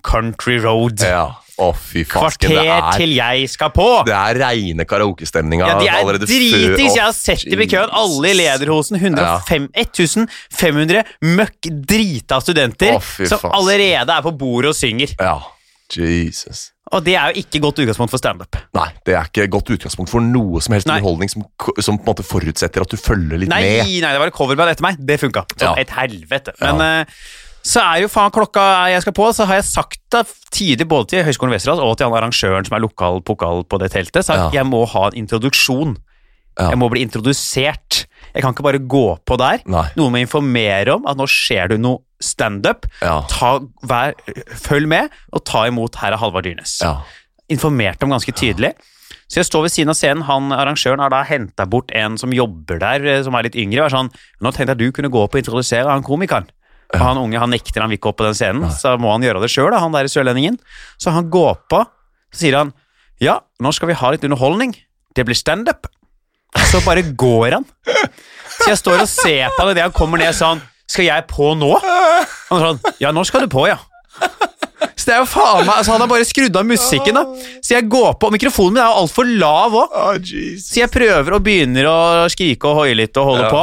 [0.02, 1.02] country road'.
[1.02, 1.26] ja.
[1.58, 2.52] Å, fy fasken.
[2.52, 4.04] Kvarter Det er, til jeg skal på!
[4.06, 6.94] det er reine karaokestemninga Ja, de er dritings!
[6.94, 7.90] Jeg har sett dem i køen.
[7.90, 8.94] Alle i lederhosen.
[9.00, 11.02] 105, 1500
[11.34, 13.50] møkk drita studenter Å, som fasken.
[13.58, 15.16] allerede er på bordet og synger.
[15.18, 15.40] Ja.
[15.90, 16.68] Jesus.
[16.92, 18.54] Og det er jo ikke godt utgangspunkt for standup.
[18.76, 21.00] Nei, det er ikke godt utgangspunkt for noe som helst Nei.
[21.00, 21.42] underholdning som,
[21.82, 23.90] som på en måte forutsetter at du følger litt Nei, med.
[24.04, 25.02] nei, det var et coverband etter meg.
[25.10, 25.42] Det funka.
[25.56, 25.74] Som Ja.
[25.82, 26.54] et helvete.
[26.62, 27.18] Men eh,
[27.62, 31.08] så er jo faen klokka jeg skal på, så har jeg sagt det tidlig både
[31.08, 34.34] til Høgskolen Westerdals og til han arrangøren som er lokal pokal på det teltet, så
[34.36, 34.50] Ja.
[34.52, 35.96] jeg må ha en introduksjon.
[36.58, 36.70] Ja.
[36.70, 38.06] Jeg må bli introdusert.
[38.34, 39.60] Jeg kan ikke bare gå på der.
[39.66, 39.84] Nei.
[39.96, 42.86] Noen må informere om at nå skjer det noe standup.
[43.00, 43.20] Ja.
[43.30, 44.14] Ta- vær-
[44.58, 46.80] Følg med, og ta imot herre Halvard Dyrnes.
[46.82, 47.02] Ja.
[47.48, 48.72] Informert om ganske tydelig.
[49.28, 50.22] Så jeg står ved siden av scenen.
[50.24, 53.84] Han arrangøren har da henta bort en som jobber der, eh, som er litt yngre.
[53.84, 54.10] Og er sånn,
[54.42, 56.48] nå tenkte jeg du kunne gå opp og introdusere han komikeren.
[56.94, 59.24] Og han unge han nekter, han vil ikke opp på den scenen, så må han
[59.26, 60.56] gjøre det sjøl, han der sørlendingen.
[60.96, 61.82] Så han går på,
[62.32, 62.72] så sier han
[63.20, 64.72] ja, nå skal vi ha litt underholdning.
[65.16, 65.88] Det blir standup.
[66.70, 67.66] Så bare går han.
[67.84, 71.50] Så jeg står og ser på han idet han kommer ned sånn Skal jeg på
[71.60, 71.68] nå?
[72.48, 73.76] Han sånn Ja, nå skal du på, ja.
[74.98, 77.24] Så det er jo faen meg altså Han har bare skrudd av musikken, da.
[77.62, 80.32] Så jeg går på, og mikrofonen min er jo altfor lav òg.
[80.62, 81.98] Så jeg prøver og begynner å
[82.32, 83.52] skrike og hoie litt og holde Ja.
[83.52, 83.62] på.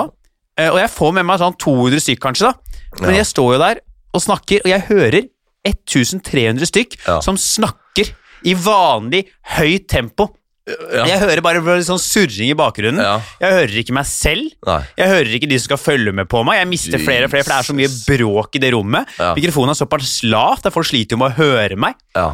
[0.62, 2.75] Eh, Og jeg får med meg sånn 200 stykk, kanskje, da.
[3.02, 3.82] Men jeg står jo der
[4.16, 5.28] og snakker, og jeg hører
[5.66, 7.20] 1300 stykk Ja.
[7.22, 8.12] som snakker
[8.46, 9.26] i vanlig
[9.58, 10.30] høyt tempo.
[10.66, 11.04] Ja.
[11.06, 12.98] Jeg hører bare litt sånn surring i bakgrunnen.
[13.02, 13.20] Ja.
[13.42, 14.48] Jeg hører ikke meg selv.
[14.66, 14.80] Nei.
[14.98, 16.58] Jeg hører ikke de som skal følge med på meg.
[16.58, 19.06] Jeg mister flere og flere, for det er så mye bråk i det rommet.
[19.38, 21.94] Mikrofonen er såpass lav at folk sliter med å høre meg.
[22.18, 22.32] Ja.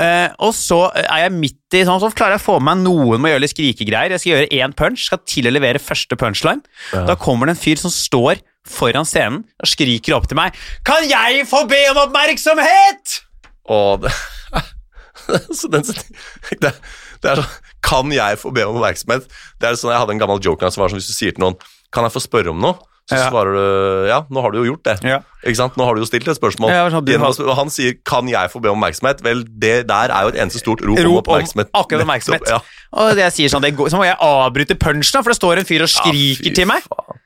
[0.00, 2.86] Eh, og så er jeg midt i sånn, så klarer jeg å få med meg
[2.88, 4.14] noen med å gjøre litt skrikegreier.
[4.16, 6.62] Jeg skal gjøre én punch, skal til å levere første punchline.
[6.90, 10.54] Da kommer det en fyr som står foran scenen og skriker opp til meg
[10.86, 13.20] Kan jeg få be om oppmerksomhet?!
[13.70, 14.12] Og det,
[15.58, 15.82] så den,
[16.62, 16.72] det,
[17.22, 19.26] det er sånn Kan jeg få be om oppmerksomhet?
[19.60, 21.44] Det er sånn, Jeg hadde en gammel joke som var sånn hvis du sier til
[21.44, 21.58] noen
[21.94, 22.78] Kan jeg få spørre om noe?
[23.10, 23.30] Så Ja.
[23.32, 24.92] svarer du ja, nå har du jo gjort det.
[25.10, 25.16] Ja.
[25.42, 25.74] Ikke sant?
[25.76, 26.70] Nå har du jo stilt et spørsmål.
[26.70, 29.20] Ja, sånn, har- han sier 'kan jeg få be om oppmerksomhet'?
[29.26, 31.68] Vel, det der er jo et eneste stort rop, om Rop om oppmerksomhet.
[31.74, 32.40] akkurat oppmerksomhet.
[32.46, 32.60] Nettopp, Ja.
[32.92, 35.58] Og det jeg sier sånn, det går, Så må jeg avbryte punchen, for det står
[35.58, 36.82] en fyr og skriker til meg.
[36.84, 37.18] faen.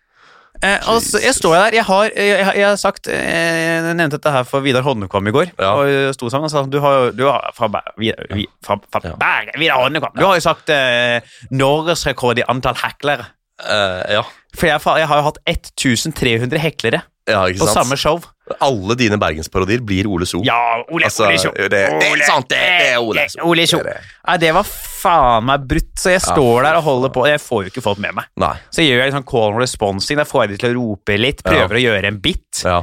[0.64, 3.94] Eh, og så, jeg står der, jeg har, jeg, har- jeg har sagt eh, Jeg
[3.98, 5.50] nevnte dette her for Vidar Hodnekvam i går.
[5.60, 5.72] Ja.
[5.76, 7.68] Og sto sammen og sa du har du har, fra,
[8.00, 9.16] Vidar, Vi- fra, fra Ja.
[9.20, 10.14] Bergen, Vidar Hodnekvam.
[10.16, 13.26] Du har jo sagt eh, norgesrekord i antall heklere.
[13.60, 14.22] Eh, ja.
[14.56, 18.20] For jeg, jeg har jo hatt 1300 heklere ja, på samme show.
[18.62, 20.38] Alle dine bergensparodier blir Ole So.
[20.46, 23.26] Ja, Ole, Altså, Ole det- det er sant, det- det er Ole.
[23.42, 23.80] Ole Show.
[23.82, 24.04] Det er det.
[24.28, 27.26] Nei, det var faen meg brutt, så jeg står der og holder på.
[27.26, 28.24] Jeg får jo ikke folk med meg.
[28.36, 28.54] Nei.
[28.70, 31.42] Så jeg gjør jeg sånn call and responsing, jeg får de til å rope litt,
[31.42, 32.62] prøver å gjøre en bit.
[32.64, 32.82] Ja.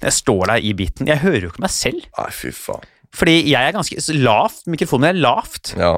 [0.00, 1.06] Jeg står der i biten.
[1.06, 2.06] Jeg hører jo ikke meg selv.
[2.18, 2.82] Nei, fy faen.
[3.12, 4.62] Fordi jeg er ganske lavt.
[4.70, 5.74] Mikrofonen er lavt.
[5.76, 5.96] Ja.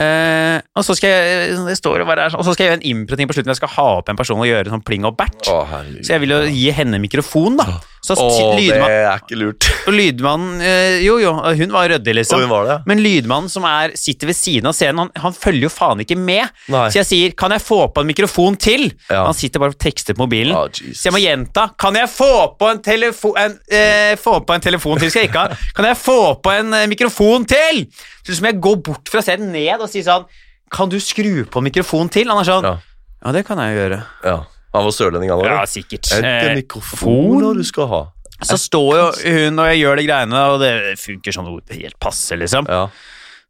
[0.00, 2.70] Eh, og, så skal jeg, jeg står og, bare, er sånn- og så skal jeg
[2.72, 3.52] gjøre en improting på slutten.
[3.52, 5.42] Jeg skal ha opp en person og gjøre sånn pling og bert.
[5.52, 6.04] Å, herregud.
[6.06, 7.66] Så jeg vil jo gi henne mikrofon, da.
[8.02, 8.24] Så Å,
[8.58, 9.66] det er ikke lurt.
[9.98, 12.42] lydmannen eh, Jo, jo, hun var ryddig, liksom.
[12.50, 12.76] var det?
[12.90, 16.16] Men lydmannen som er, sitter ved siden av scenen, han, han følger jo faen ikke
[16.18, 16.50] med.
[16.72, 16.88] Nei.
[16.90, 19.22] Så jeg sier 'kan jeg få på en mikrofon til?' Ja.
[19.28, 20.50] Han sitter bare og tekster på mobilen.
[20.58, 24.54] Å, så jeg må gjenta 'kan jeg få på en, telefo en, eh, få på
[24.56, 25.58] en telefon til?' Skal jeg ikke ha.
[25.76, 27.86] 'Kan jeg få på en eh, mikrofon til?'
[28.26, 30.26] Så må jeg gå bort fra scenen ned og si sånn
[30.72, 32.78] 'Kan du skru på en mikrofon til?' Han er sånn Ja.
[33.22, 34.02] 'Ja, det kan jeg gjøre'.
[34.26, 34.40] Ja.
[34.72, 36.08] Han var sørlending, han Ja, sikkert.
[36.16, 38.02] Er Eh, mikrofoner du skal ha?
[38.42, 42.34] så står jo hun og jeg gjør de greiene, og det funker sånn helt passe,
[42.34, 42.66] liksom.
[42.68, 42.88] Ja.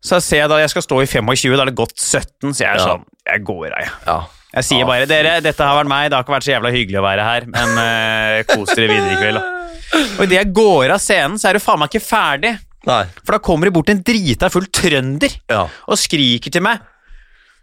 [0.04, 2.58] Så ser jeg da jeg skal stå i 25, da er det gått 17, så
[2.66, 2.86] jeg er Ja.
[2.90, 3.90] sånn Jeg går av, jeg.
[4.06, 4.18] ja.
[4.54, 6.98] Jeg sier bare dere, dette har vært meg, det har ikke vært så jævla hyggelig
[7.00, 10.00] å være her, men uh, kos dere videre i kveld, da.
[10.18, 12.58] Og idet jeg går av scenen, så er du faen meg ikke ferdig.
[12.84, 13.04] Nei.
[13.24, 15.68] For da kommer det bort en drita full trønder Ja.
[15.88, 16.80] og skriker til meg.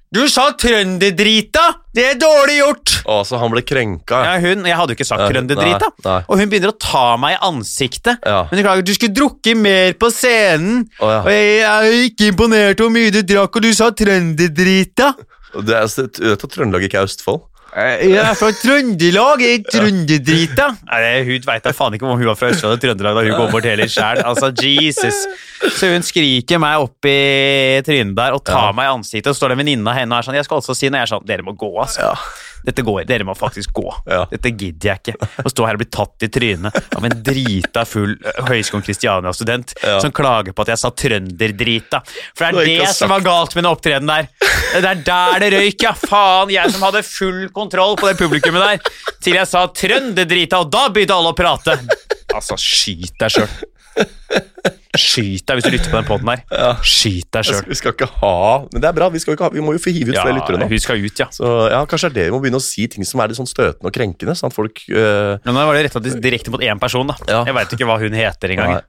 [0.10, 1.62] Du sa trønderdrita!
[1.93, 2.93] Det er dårlig gjort!
[3.06, 4.17] Å, så han ble krenka.
[4.26, 5.89] Ja, hun, Jeg hadde jo ikke sagt Nei, trønderdrita.
[5.91, 6.15] nei, nei.
[6.26, 8.17] Og hun begynner å ta meg i ansiktet.
[8.26, 8.39] Ja.
[8.50, 10.88] Men hun klager du skulle drukket mer på scenen.
[10.98, 11.19] Å, ja.
[11.22, 15.12] Og jeg er ikke imponert over hvor mye du drakk, og du sa trønderdrita.
[15.69, 17.45] Det er, Trøndelag ikke er Østfold?
[17.75, 20.67] Jeg er fra Trøndelag, jeg er trønderdrita.
[20.89, 23.38] Nei, Hun veit da faen ikke om hun var fra Østlandet eller Trøndelag da hun
[23.38, 24.23] kom bort heller sjæl.
[24.25, 25.19] Altså, Jesus.
[25.77, 28.71] Så hun skriker meg opp i trynet der og tar Ja.
[28.73, 30.58] meg i ansiktet, og står det en venninne av henne og er sånn Jeg skal
[30.63, 30.99] også si noe.
[31.03, 31.99] Jeg er sånn Dere må gå, altså.
[32.01, 32.15] Ja.
[32.65, 33.86] Dette går, Dere må faktisk gå.
[34.10, 34.26] Ja.
[34.32, 35.30] Dette gidder jeg ikke.
[35.45, 39.74] Å stå her og bli tatt i trynet av en drita full eh, Høgskolen Kristiania-student
[39.84, 39.98] Ja.
[40.04, 42.02] som klager på at jeg sa trønderdrita.
[42.36, 44.52] For det er det, det som var galt med den opptredenen der.
[44.76, 45.93] Det er der det røyk, ja.
[46.00, 48.93] Faen, jeg som hadde full kontroll på det publikummet der.
[49.24, 51.80] Til jeg sa trønderdrita, og da begynte alle å prate.
[52.36, 53.60] Altså, skyt deg sjøl.
[55.00, 56.41] Skyt deg hvis du lytter på den poden her.
[56.50, 56.69] Ja.
[56.82, 57.62] Skyt deg sjøl.
[57.69, 58.34] Vi skal ikke ha
[58.74, 60.60] Men det er bra, vi, ha, vi må jo få hive ut Ja, flere lyttere
[60.60, 60.67] nå.
[60.72, 61.28] hun skal ut, ja.
[61.36, 63.39] Så ja, Kanskje det er det vi må begynne å si ting som er litt
[63.39, 64.36] sånn støtende og krenkende.
[64.38, 67.17] Sånn at folk Men nå var det retta direkte mot én person, da.
[67.30, 67.43] Ja.
[67.48, 68.82] Jeg veit ikke hva hun heter engang.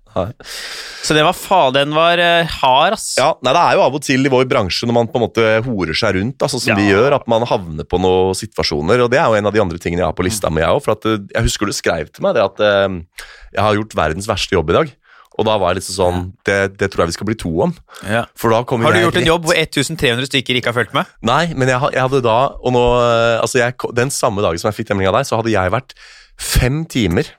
[1.05, 3.13] Så det var faen, den var uh, hard, ass.
[3.19, 5.25] Ja, nei, Det er jo av og til i vår bransje når man på en
[5.25, 9.05] måte horer seg rundt, altså, som vi gjør, at man havner på noen situasjoner.
[9.05, 10.65] og Det er jo en av de andre tingene jeg har på lista mi.
[10.65, 13.65] Jeg, også, for at, øh, jeg husker du skrev til meg det at uh, jeg
[13.67, 14.93] har gjort verdens verste jobb i dag.
[15.41, 17.71] Og da var jeg litt sånn Det, det tror jeg vi skal bli to om.
[18.05, 18.27] Ja.
[18.37, 20.77] For da kommer Har du jeg gjort en rett- jobb hvor 1300 stykker ikke har
[20.77, 21.09] fulgt med?
[21.25, 24.45] Nei, men jeg, ha- jeg hadde da og nå, øh, altså jeg, ko- Den samme
[24.45, 25.97] dagen som jeg fikk den av deg, så hadde jeg vært
[26.37, 27.33] fem timer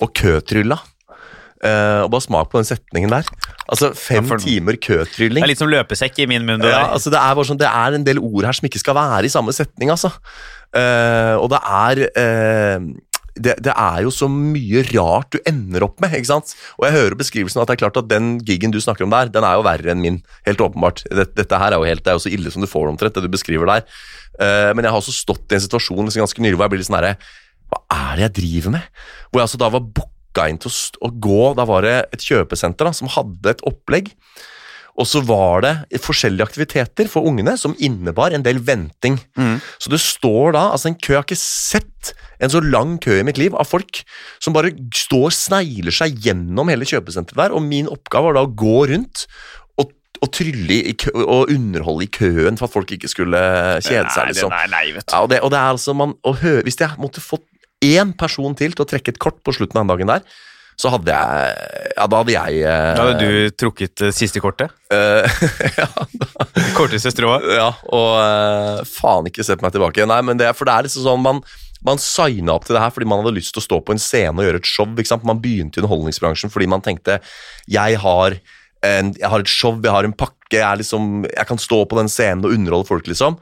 [0.00, 0.78] og køtrylla.
[1.60, 3.26] Eh, og bare smak på den setningen der.
[3.68, 6.58] Altså, fem for- timer Det er litt som løpesekk i min munn.
[6.62, 6.94] Det Ja, der.
[6.96, 9.24] altså det, er bare sånn, det er en del ord her som ikke skal være
[9.28, 10.08] i samme setning, altså.
[10.72, 12.78] Eh, og det er eh,
[13.44, 16.14] det, det er jo så mye rart du ender opp med.
[16.16, 16.54] ikke sant?
[16.78, 19.32] Og jeg hører beskrivelsen at det er klart at den gigen du snakker om der,
[19.32, 20.20] den er jo verre enn min.
[20.48, 21.04] Helt åpenbart.
[21.08, 22.94] Dette, dette her er jo helt, det er jo så ille som du får det
[22.94, 23.84] omtrent, det du beskriver der.
[24.40, 26.80] Uh, men jeg har også stått i en situasjon liksom ganske nylig hvor jeg blir
[26.80, 27.16] litt sånn herre
[27.68, 29.02] Hva er det jeg driver med?
[29.28, 32.88] Hvor jeg altså da var booka inn til å, gå Da var det et kjøpesenter
[32.88, 34.12] da, som hadde et opplegg.
[35.00, 39.16] Og så var det forskjellige aktiviteter for ungene som innebar en del venting.
[39.80, 43.18] Så det står da altså en kø Jeg har ikke sett en så lang kø
[43.20, 44.02] i mitt liv av folk
[44.40, 47.56] som bare står snegler seg gjennom hele kjøpesenteret der.
[47.56, 49.26] Og min oppgave var da å gå rundt
[50.20, 50.82] og, trylle
[51.16, 53.40] og underholde i køen for at folk ikke skulle
[53.80, 54.34] kjede seg.
[54.34, 54.52] liksom.
[54.52, 55.14] Nei, lei, vet du.
[55.14, 57.46] Ja, og det, og det er altså man, å høre, Hvis jeg måtte fått
[57.80, 60.40] én person til til å trekke et kort på slutten av den dagen der,
[60.80, 61.54] så hadde jeg
[61.96, 64.72] Ja, da hadde jeg eh, Da hadde du trukket det siste kortet.
[64.94, 65.40] eh,
[65.80, 65.88] ja,
[66.76, 67.44] Korteste strået.
[67.56, 70.06] ja, og eh, faen ikke sett meg tilbake.
[70.08, 71.42] Nei, men det, for det er liksom sånn man,
[71.86, 74.00] man signa opp til det her fordi man hadde lyst til å stå på en
[74.02, 74.88] scene og gjøre et show.
[74.96, 75.26] ikke sant?
[75.28, 77.20] Man begynte i underholdningsbransjen fordi man tenkte
[77.70, 78.36] jeg har,
[78.86, 81.82] en, jeg har et show, jeg har en pakke, jeg, er liksom, jeg kan stå
[81.90, 83.36] på den scenen og underholde folk, liksom.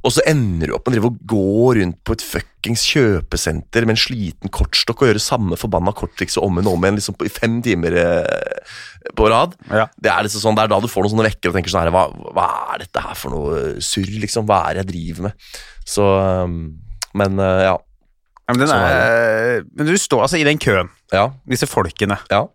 [0.00, 3.84] Og så ender du opp med å drive og gå rundt på et fuckings kjøpesenter
[3.84, 7.32] med en sliten kortstokk og gjøre samme forbanna korttrikset om og om igjen liksom i
[7.32, 8.78] fem timer eh,
[9.16, 9.52] på rad.
[9.68, 9.84] Ja.
[10.00, 11.84] Det er liksom sånn, det er da du får noen sånne vekker og tenker sånn
[11.84, 14.48] her, hva, hva er dette her for noe surr, liksom?
[14.48, 15.50] Hva er det jeg driver med?
[15.90, 16.06] Så
[16.46, 16.56] um,
[17.20, 17.76] Men uh, ja.
[17.76, 21.28] Ja, men, den Sånn er, men du står altså i den køen, Ja.
[21.46, 22.16] disse folkene.
[22.32, 22.46] Ja.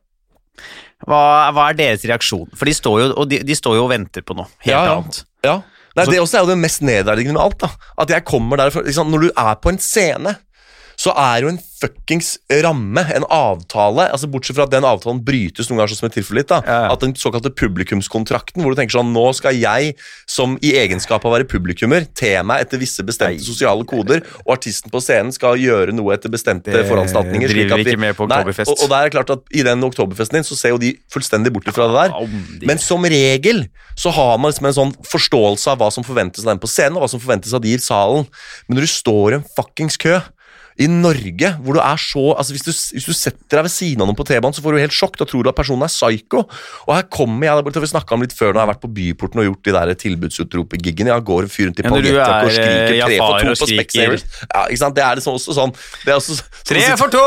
[1.06, 1.22] Hva,
[1.54, 2.50] hva er deres reaksjon?
[2.58, 5.22] For de står jo og, de, de står jo og venter på noe helt annet.
[5.46, 5.60] ja.
[5.96, 7.62] Nei, det også er jo det mest nedverdigende med alt.
[7.62, 7.70] da
[8.04, 10.36] At jeg kommer der liksom, Når du er på en scene,
[11.06, 12.32] så er jo en fuckings
[12.64, 16.14] ramme, en avtale altså Bortsett fra at den avtalen brytes noen ganger, sånn som er
[16.16, 16.54] tilfellet ditt.
[16.54, 16.92] da Ja.
[16.94, 19.94] At den såkalte publikumskontrakten, hvor du tenker sånn Nå skal jeg,
[20.26, 24.56] som i egenskap av å være publikummer, te meg etter visse bestemte sosiale koder, og
[24.58, 27.50] artisten på scenen skal gjøre noe etter bestemte Det foranstaltninger.
[27.52, 29.82] slik at vi- ikke med på Nei, Og, og det er klart at I den
[29.84, 32.66] oktoberfesten din så ser jo de fullstendig bort fra det der.
[32.66, 36.56] Men som regel så har man liksom en sånn forståelse av hva som forventes av
[36.56, 38.26] dem på scenen, og hva som forventes av de i salen.
[38.68, 40.22] Men når du står i en fuckings kø
[40.76, 44.04] i Norge, hvor du er så altså hvis du, hvis du setter deg ved siden
[44.04, 45.16] av noen på T-banen, så får du helt sjokk.
[45.22, 46.42] Da tror du at personen er psycho.
[46.84, 48.84] Og her kommer jeg, det har vi snakket om litt før når jeg har vært
[48.84, 51.14] på Byporten og gjort de der tilbudsutropegiggene.
[51.14, 53.70] Jeg går fyren til Ja, paljettjakke og er, skriker eh, tre for to på.
[53.72, 54.26] Specsavers.
[54.44, 54.98] Ja, ikke sant?
[55.00, 57.24] Det er liksom også sånn det er også, Tre for to!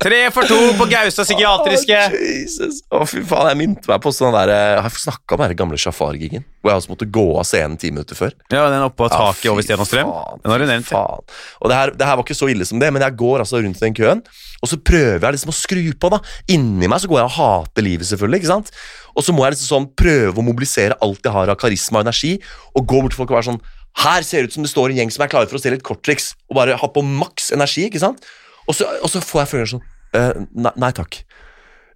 [0.00, 1.98] Tre for to på Gaustad psykiatriske!
[2.08, 2.80] Oh, Jesus.
[2.88, 5.80] Å, fy faen, jeg minte meg på sånn der Jeg har snakka om den gamle
[5.80, 6.46] Shafar-giggen?
[6.60, 8.34] hvor jeg også måtte gå av scenen ti minutter før.
[8.52, 10.10] Ja, den oppå Ja, taket over fy og Strøm.
[10.42, 10.88] Den har du nevnt.
[10.90, 11.24] Faen.
[11.60, 13.60] Og det her, det her var ikke så ille som det, men jeg går altså
[13.60, 14.22] rundt den køen,
[14.60, 16.10] og så prøver jeg liksom å skru på.
[16.14, 16.20] da
[16.54, 18.40] Inni meg så går jeg og hater livet, selvfølgelig.
[18.40, 18.72] ikke sant?
[19.16, 22.08] Og så må jeg liksom sånn prøve å mobilisere alt jeg har av karisma og
[22.08, 22.36] energi,
[22.74, 23.62] og gå bort til folk og være sånn
[24.00, 25.80] Her ser det ut som det står en gjeng som er klare for å stille
[25.80, 28.22] et korttriks, og bare ha på maks energi, ikke sant?
[28.70, 31.20] Og så, og så får jeg følelsen sånn «Eh, nei, nei takk.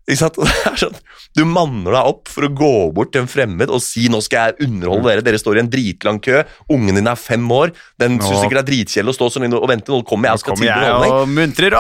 [0.83, 0.97] sånn,
[1.35, 4.51] du manner deg opp for å gå bort til en fremmed og si 'nå skal
[4.53, 8.19] jeg underholde dere', dere står i en dritlang kø, ungen din er fem år, den
[8.21, 10.59] syns sikkert det er dritkjedelig å stå sånn og vente, nå kommer jeg og skal
[10.61, 11.15] tilby underholdning.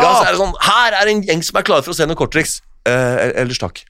[0.00, 2.06] Ja, så er det sånn, her er en gjeng som er klare for å se
[2.08, 2.62] noen korttriks.
[2.88, 3.84] Eh, ellers takk.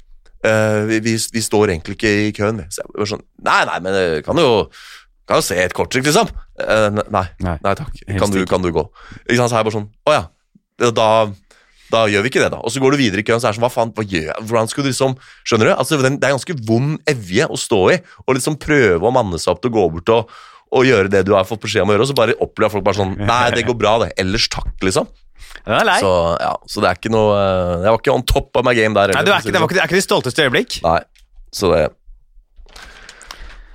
[0.44, 2.66] Eh, vi, vi, vi står egentlig ikke i køen, vi.
[2.74, 4.66] Så jeg var sånn, nei, nei, men eh, kan jo
[5.24, 6.28] kan jo se et korttriks, liksom.
[6.60, 7.94] Eh, nei, Nei, nei, takk.
[8.18, 8.82] Kan du, kan du gå?
[9.24, 10.24] Ikke sant, så er jeg bare sånn, å ja,
[10.92, 11.08] da,
[11.94, 12.60] da gjør vi ikke det, da.
[12.60, 14.26] Og så går du videre i køen, så er det sånn, hva faen, hva gjør
[14.30, 14.46] jeg?
[14.50, 15.74] Hvordan skulle du liksom, skjønner du?
[15.76, 19.54] Altså, det er ganske vond evje å stå i, og liksom prøve å manne seg
[19.54, 20.38] opp til å gå bort og,
[20.74, 22.86] og gjøre det du har fått beskjed om å gjøre, og så bare opplever folk
[22.86, 25.10] bare sånn, nei, det går bra det, ellers takk, liksom.
[25.64, 28.92] Så, ja, så det er ikke noe Jeg var ikke on top of my game
[28.96, 29.14] der.
[29.14, 30.76] Nei, det, er ikke, det var ikke, det er ikke de stolteste øyeblikk.
[30.84, 30.98] Nei,
[31.54, 31.82] så det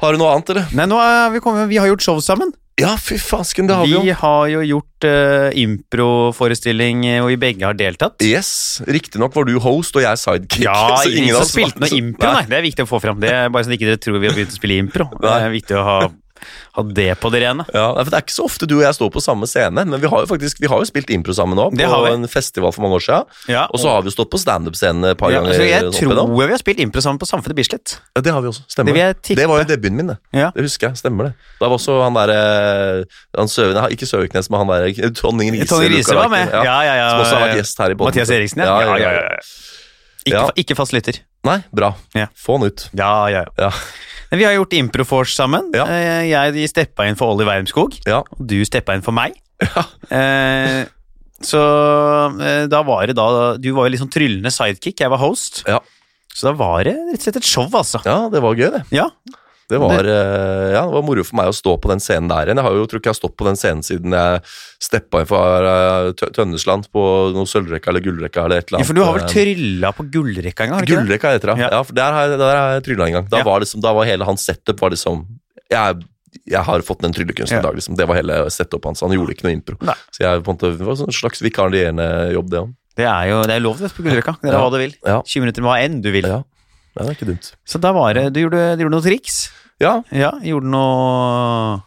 [0.03, 0.67] Har du noe annet, eller?
[0.77, 2.53] Nei, nå er vi, kommet, vi har gjort show sammen.
[2.79, 7.37] Ja, fy fasken, det har vi, Vi har jo gjort uh, improforestilling, eh, og vi
[7.41, 8.23] begge har deltatt.
[8.25, 10.65] Yes, Riktignok var du host og jeg sidekick.
[10.67, 12.45] Ja, så ingen av som spilte noe impro, nei.
[12.49, 13.19] Det er viktig å få fram.
[13.23, 15.09] Det bare at ikke dere tror vi har begynt å spille impro.
[15.19, 15.99] Det er viktig å ha,
[16.77, 17.65] ha det på det rene.
[17.73, 20.01] Ja, for Det er ikke så ofte du og jeg står på samme scene, men
[20.01, 22.85] vi har jo faktisk Vi har jo spilt impro sammen nå, på en festival for
[22.85, 23.37] mange år siden.
[23.51, 25.57] Ja, Og så har vi jo stått på standup-scenen et par ja, ganger.
[25.57, 27.97] så jeg tror vi har spilt impro sammen på Samfunnet Bislett.
[28.15, 28.65] Ja, det har vi også.
[28.71, 29.35] Stemmer det.
[29.37, 30.17] Det var jo debuten min, det.
[30.35, 30.51] Ja.
[30.55, 31.01] Det husker jeg.
[31.01, 31.33] Stemmer det.
[31.59, 32.39] Da var også han derre
[33.37, 36.15] han Søvne, Ikke Søviknes, men han der Tonning Riise.
[36.15, 36.53] Var med.
[36.53, 36.63] Ja.
[36.83, 37.09] Ja, ja.
[37.09, 38.77] Som også har vært gjest her i båten Mathias Eriksen, ja.
[38.81, 39.39] Ja, ja, ja.
[40.29, 41.21] Ikke, ikke fast lytter.
[41.47, 41.93] Nei, bra.
[42.17, 42.27] Ja.
[42.35, 42.89] Få han ut.
[42.97, 43.71] Ja, ja, ja.
[44.31, 45.71] Vi har gjort Improforce sammen.
[45.73, 45.85] Ja.
[45.89, 48.19] Eh, Jeg steppa inn for Olli Wermskog, Ja.
[48.21, 49.33] og du steppa inn for meg.
[49.59, 49.83] Ja.
[50.15, 50.85] Eh,
[51.43, 51.59] så
[52.39, 55.63] eh, da var det da Du var jo sånn tryllende sidekick, jeg var host.
[55.67, 55.79] Ja.
[56.35, 57.99] Så da var det rett og slett et show, altså.
[58.05, 58.83] ja, det var gøy, det.
[58.95, 59.09] Ja.
[59.69, 62.49] Det var, eh, ja, det var moro for meg å stå på den scenen der
[62.49, 62.57] igjen.
[62.57, 64.41] Jeg har jo, tror ikke jeg har stått på den scenen siden jeg
[64.81, 67.03] steppa inn for eh, Tønnesland på
[67.35, 70.07] noe sølvrekka eller gullrekka eller et eller ja, for du har vel Eh, trylla på
[70.09, 70.81] gullrekka en gang?
[70.87, 70.95] ikke?
[70.97, 71.69] Gullrekka heter det, Ja.
[71.77, 71.83] ja.
[71.85, 73.27] for der har jeg, der har jeg trylla en gang.
[73.29, 73.43] Da, Ja.
[73.45, 75.25] var liksom, da var hele hans setup var liksom
[75.69, 76.01] Jeg,
[76.49, 77.57] jeg har fått den tryllekunst Ja.
[77.61, 77.95] en dag, liksom.
[77.95, 79.01] Det var hele setupet hans.
[79.05, 79.77] Han gjorde ikke noe impro.
[79.85, 79.93] Nei.
[80.09, 82.73] Så jeg på en måte, det var en slags vikarierende jobb, det òg.
[82.97, 84.33] Det er jo det er lov det på gullrekka.
[84.41, 84.95] Det er hva du vil.
[85.05, 85.21] Ja.
[85.21, 86.25] 20 minutter med hva enn du vil.
[86.25, 86.41] Ja.
[86.99, 87.53] Ja, det er ikke dumt.
[87.65, 89.39] Så da var det Du gjorde, du gjorde noen triks.
[89.79, 91.79] Ja, Ja, gjorde noe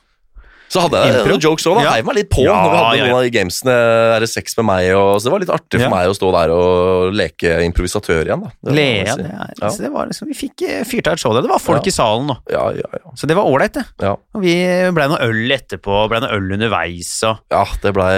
[0.72, 1.82] Så hadde jeg noen jokes òg, da.
[1.84, 1.90] Ja.
[1.98, 3.08] Heiv meg litt på Ja, når vi hadde ja, ja.
[3.10, 3.72] noen av de gamesene.
[4.16, 4.86] Er det sex med meg?
[4.96, 5.90] Og, så det var litt artig for Ja.
[5.92, 8.40] meg å stå der og leke improvisatør igjen.
[8.46, 8.52] da.
[8.64, 9.16] Det må jeg si.
[9.26, 9.68] det, Ja.
[9.68, 11.42] så det var liksom, Vi fikk eh, fyrt av et show der.
[11.44, 11.92] Det var folk Ja.
[11.92, 12.38] i salen nå.
[12.48, 13.12] Ja, ja, ja.
[13.20, 13.84] Så det var ålreit, det.
[14.00, 14.54] Ja, Og vi
[14.96, 18.12] blei noe øl etterpå, blei noe øl underveis og ja det blei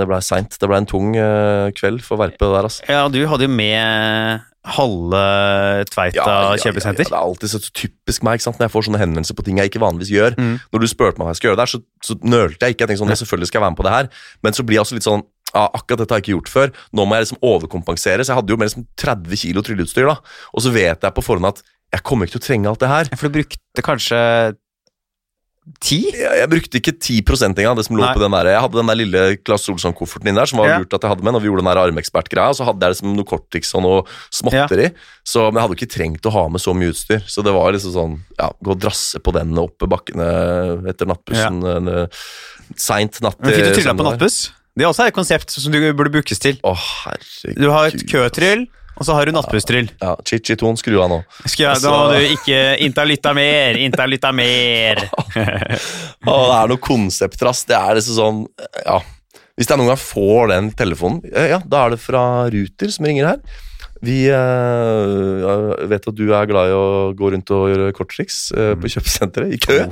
[0.00, 0.56] det ble seint.
[0.58, 2.80] Det blei en tung uh, kveld for Verpe der, altså.
[2.88, 5.20] Ja, du hadde jo med halve
[5.88, 7.06] Tveita kjøpesenter.
[7.08, 8.58] Det er alltid så typisk meg ikke sant?
[8.60, 10.36] når jeg får sånne henvendelser på ting jeg ikke vanligvis gjør.
[10.36, 10.54] Mm.
[10.74, 12.84] Når du spurte meg hva jeg skulle gjøre der, så, så nølte jeg ikke.
[12.84, 14.10] Jeg tenkte sånn, ja, selvfølgelig skal jeg være med på det her.
[14.44, 16.72] Men så blir jeg også litt sånn ja, akkurat dette har jeg ikke gjort før.
[16.94, 18.22] Nå må jeg liksom overkompensere.
[18.22, 20.18] Så jeg hadde jo mer liksom 30 kilo trylleutstyr, da.
[20.54, 22.90] Og så vet jeg på forhånd at jeg kommer ikke til å trenge alt det
[22.90, 23.10] her.
[23.16, 24.20] For du brukte kanskje
[25.80, 25.98] ti?
[26.14, 27.18] Jeg, jeg brukte ikke 10
[27.60, 27.76] engang.
[27.78, 28.12] Det som lå Nei.
[28.16, 28.50] på den der.
[28.54, 30.78] Jeg hadde den der lille Claes Olsson-kofferten din der, som var Ja.
[30.80, 32.54] lurt at jeg hadde med når vi gjorde den armekspertgreia.
[32.56, 34.90] Så hadde jeg liksom noe Cortix og noe småtteri.
[35.24, 37.20] Så, men jeg hadde ikke trengt å ha med så mye utstyr.
[37.26, 40.30] Så det var liksom sånn ja, Gå og drasse på den oppe bakkene
[40.90, 41.60] etter nattbussen.
[41.64, 42.06] Ja.
[42.76, 44.40] Seint natt Men Fikk du til trylla på nattbuss?
[44.78, 46.58] Det er også et konsept som du burde brukes til.
[46.64, 46.72] Å,
[47.04, 47.58] herregud.
[47.58, 48.62] Du har et køtryll,
[48.98, 49.88] og så har du nattbusstryll.
[50.02, 51.20] Ja, Chichi-ton, skru av nå.
[51.48, 55.00] Jeg, da må du ikke Innta lytta mer, innta lytta mer.
[56.28, 57.64] Å, det er noe konsepter, ass.
[57.68, 58.44] Det er liksom sånn
[58.84, 59.00] Ja.
[59.60, 63.04] Hvis jeg noen gang får den telefonen, eh, ja, da er det fra Ruter som
[63.04, 63.58] ringer her.
[64.00, 66.86] Vi eh, vet at du er glad i å
[67.16, 69.82] gå rundt og gjøre korttriks eh, på kjøpesenteret, i kø.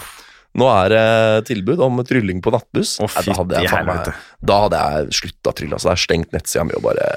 [0.59, 1.05] Nå er det
[1.51, 2.97] tilbud om trylling på nattbuss.
[3.03, 3.93] Nei, da, hadde jeg faen
[4.41, 5.77] da hadde jeg slutta å trylle.
[5.77, 7.11] Altså, Det er stengt nettsida mi og bare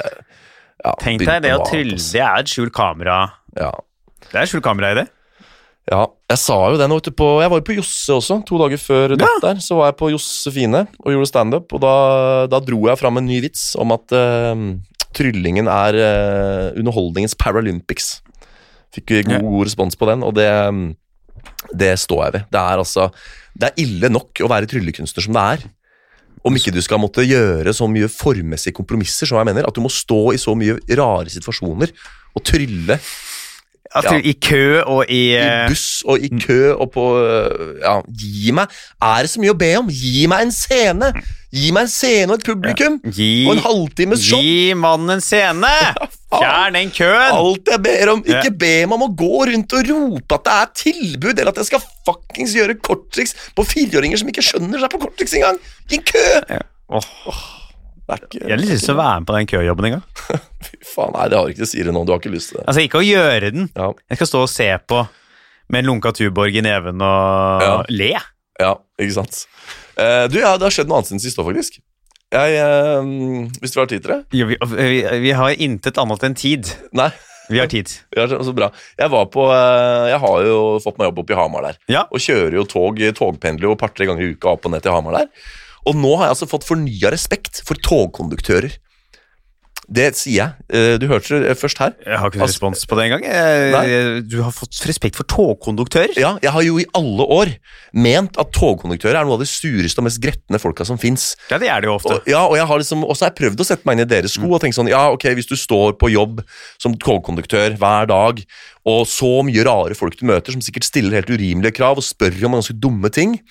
[0.82, 3.24] ja, Tenk deg det å trylle, det er et skjult kamera.
[3.58, 3.72] Ja.
[4.32, 5.08] Det er skjult kamera i det.
[5.90, 8.60] Ja, jeg sa jo det nå ute på Jeg var jo på Josse også, to
[8.62, 9.28] dager før Ja.
[9.42, 9.60] der.
[9.60, 11.94] Så var jeg på Josefine og gjorde standup, og da,
[12.48, 14.56] da dro jeg fram en ny vits om at uh,
[15.18, 18.22] tryllingen er uh, underholdningens Paralympics.
[18.94, 20.48] Fikk god, god respons på den, og det,
[21.74, 22.48] det står jeg ved.
[22.52, 23.10] Det er altså
[23.56, 25.70] Det er ille nok å være tryllekunstner som det er.
[26.44, 29.84] Om ikke du skal måtte gjøre så mye formmessige kompromisser, som jeg mener, at du
[29.84, 31.94] må stå i så mye rare situasjoner
[32.36, 33.00] og trylle
[33.92, 34.14] Ja.
[34.24, 38.54] I kø og i i eh, buss og i kø og på øh, Ja, gi
[38.56, 38.72] meg
[39.04, 39.90] Er det så mye å be om?
[39.92, 41.12] Gi meg en scene!
[41.52, 42.94] Gi meg en scene og et publikum!
[43.12, 44.40] Gi, Og en halvtimes show!
[44.40, 45.68] gi mannen en scene!
[46.32, 47.34] Fjern den køen!
[47.36, 48.22] Alt jeg ber om.
[48.24, 48.54] Ikke Ja.
[48.62, 51.68] be meg om å gå rundt og rope at det er tilbud, eller at jeg
[51.74, 55.60] skal fuckings gjøre korttriks på fireåringer som ikke skjønner seg på korttriks engang!
[55.92, 56.24] I kø!
[56.56, 56.62] Ja.
[56.92, 57.02] Oh.
[58.12, 60.06] ikke, jeg har lyst til å være med på den køjobben en gang.
[60.70, 62.06] Fy faen, nei, det har ikke Siri nå.
[62.08, 62.66] Du har ikke lyst til det.
[62.72, 63.68] Altså, ikke å gjøre den.
[63.76, 65.04] Ja, Jeg skal stå og se på
[65.72, 67.76] med en lunka Tuborg i neven og Ja.
[67.92, 68.14] le.
[68.60, 69.46] ja ikke sant.
[70.02, 71.82] Eh, du, ja, det har skjedd noe annet siden sist òg, faktisk.
[72.32, 73.04] Jeg, uh,
[73.60, 74.22] hvis du har tid til det?
[74.40, 76.70] Jo, vi, vi, vi har intet annet enn tid.
[76.96, 77.10] Nei.
[77.52, 77.92] Vi har tid.
[78.16, 78.70] Ja, så bra.
[79.00, 81.82] Jeg var på uh, Jeg har jo fått meg jobb oppe i Hamar der.
[81.92, 82.06] Ja.
[82.08, 84.96] Og kjører jo tog, togpendler jo et par-tre ganger i uka opp og ned til
[84.96, 85.52] Hamar der.
[85.90, 88.78] Og nå har jeg altså fått fornya respekt for togkonduktører.
[89.92, 90.52] Det sier jeg.
[90.72, 91.92] Eh, Du hørte det først her.
[92.06, 94.28] Jeg har ikke Altså- respons på det engang.
[94.30, 96.16] Du har fått respekt for togkonduktører?
[96.18, 97.52] Ja, jeg har jo i alle år
[97.94, 101.36] ment at togkonduktører er noe av de sureste og mest gretne folka som fins.
[101.52, 102.14] Ja, det er det jo ofte.
[102.22, 104.10] Og, ja, og jeg har liksom, også har jeg prøvd å sette meg inn i
[104.16, 106.44] deres sko og tenke sånn Ja, ok, hvis du står på jobb
[106.80, 108.42] som togkonduktør hver dag,
[108.86, 112.46] og så mye rare folk du møter, som sikkert stiller helt urimelige krav og spør
[112.48, 113.42] om ganske dumme ting,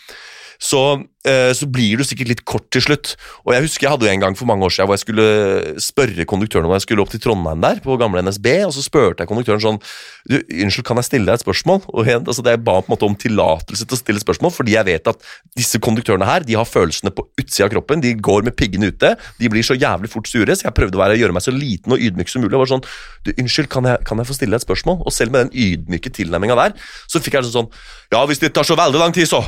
[0.60, 0.80] så,
[1.24, 3.14] eh, så blir du sikkert litt kort til slutt.
[3.46, 5.26] Og jeg husker jeg hadde en gang for mange år siden hvor jeg skulle
[5.80, 9.24] spørre konduktøren om jeg skulle opp til Trondheim der, på gamle NSB, og så spurte
[9.24, 9.80] jeg konduktøren sånn
[10.28, 11.80] du, Unnskyld, kan jeg stille deg et spørsmål?
[11.94, 14.76] Og jeg, altså, jeg ba på en måte om tillatelse til å stille spørsmål, fordi
[14.76, 15.24] jeg vet at
[15.56, 19.14] disse konduktørene her, de har følelsene på utsida av kroppen, de går med piggene ute,
[19.40, 21.96] de blir så jævlig fort sure, så jeg prøvde å være, gjøre meg så liten
[21.96, 22.52] og ydmyk som mulig.
[22.52, 22.84] og var sånn,
[23.24, 25.00] du, Unnskyld, kan jeg, kan jeg få stille deg et spørsmål?
[25.08, 26.76] Og selv med den ydmyke tilnærminga der,
[27.08, 27.72] så fikk jeg sånn
[28.12, 29.40] Ja, hvis det tar så veldig lang tid, så!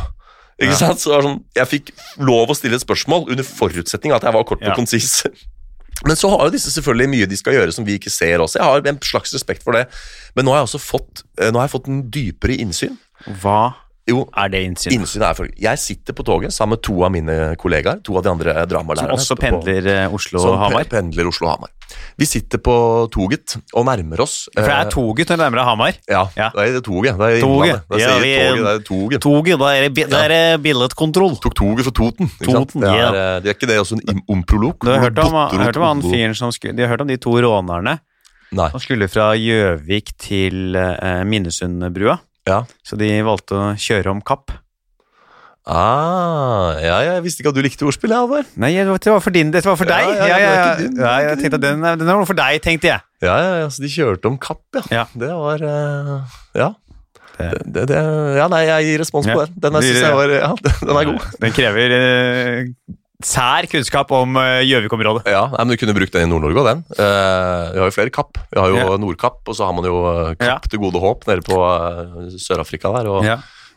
[0.66, 1.00] Ikke sant?
[1.02, 1.92] Så sånn, Jeg fikk
[2.22, 5.22] lov å stille et spørsmål under forutsetning av at jeg var kort og konsis.
[6.06, 8.58] Men så har jo disse selvfølgelig mye de skal gjøre som vi ikke ser også.
[8.58, 9.84] Jeg har en slags respekt for det.
[10.34, 12.98] Men nå har jeg også fått, eh, nå har jeg fått en dypere innsyn.
[13.42, 13.74] Hva
[14.10, 14.96] Jo, er det innsyn?
[14.96, 15.60] innsyn er følgende.
[15.62, 18.00] Jeg sitter på toget sammen med to av mine kollegaer.
[18.02, 19.14] To av de andre dramalærerne.
[19.14, 20.82] Som også pendler eh, Oslo-Hamar?
[20.82, 21.70] Som pendler Oslo-Hamar.
[22.18, 22.74] Vi sitter på
[23.12, 25.98] toget og nærmer oss For det eh, er toget når du nærmer deg Hamar.
[26.08, 26.48] Ja, Ja.
[26.54, 27.18] det er toget.
[27.18, 27.82] Det er Toget.
[27.88, 29.20] Det Ja, vi- toget, det er toget.
[29.22, 31.36] Toget, da er det, er det billedkontroll.
[31.42, 32.30] Tok toget for Toten.
[32.40, 32.72] Ikke sant?
[32.74, 34.32] Det, er, eh, det er ikke det også en omprolok.
[34.32, 34.78] omprolog?
[34.84, 37.16] Du har hørt om, hørt om han fyren som skulle De har hørt om de
[37.16, 37.98] to rånerne
[38.52, 38.68] Nei.
[38.70, 42.18] som skulle fra Gjøvik til eh, Minnesundbrua?
[42.46, 42.64] Ja.
[42.84, 44.50] Så de valgte å kjøre om Kapp.
[45.62, 48.46] Ah, ja, ja, jeg visste ikke at du likte ordspill, Halvor.
[48.58, 50.08] Nei, det var for din, dette var for deg.
[50.18, 53.04] ja, ja, det din, ja, jeg tenkte at den, den noe for deg, tenkte jeg.
[53.22, 55.06] Ja, ja, ja, så de kjørte om Kapp, ja.
[55.14, 56.72] Det var uh, Ja.
[57.42, 58.00] Det, det,
[58.36, 59.54] ja, nei, jeg gir respons på den.
[59.62, 60.50] Den, er, jeg var, ja,
[60.82, 61.30] den, er god.
[61.46, 62.92] Den krever uh,
[63.22, 65.24] sær kunnskap om eh, Gjøvik-området.
[65.30, 66.84] Ja, nei, men Du kunne brukt den i Nord-Norge òg, den.
[66.98, 68.42] Uh, vi har jo flere kapp.
[68.50, 68.98] Vi har jo Ja.
[68.98, 70.02] Nordkapp, og så har man jo
[70.42, 71.62] Kapp til gode håp nede på
[72.34, 73.14] Sør-Afrika der.
[73.14, 73.30] Og.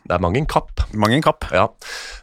[0.05, 0.83] Det er mange kapp.
[0.93, 1.47] Mang en kapp.
[1.53, 1.65] Ja.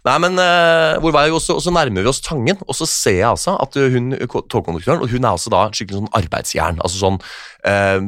[0.07, 2.87] Nei, men uh, hvor var jeg også, og så nærmer vi oss Tangen, og så
[2.89, 6.79] ser jeg altså at hun, togkonduktøren, og hun er altså da skikkelig sånn arbeidsjern.
[6.83, 7.19] Altså sånn
[7.67, 7.99] uh,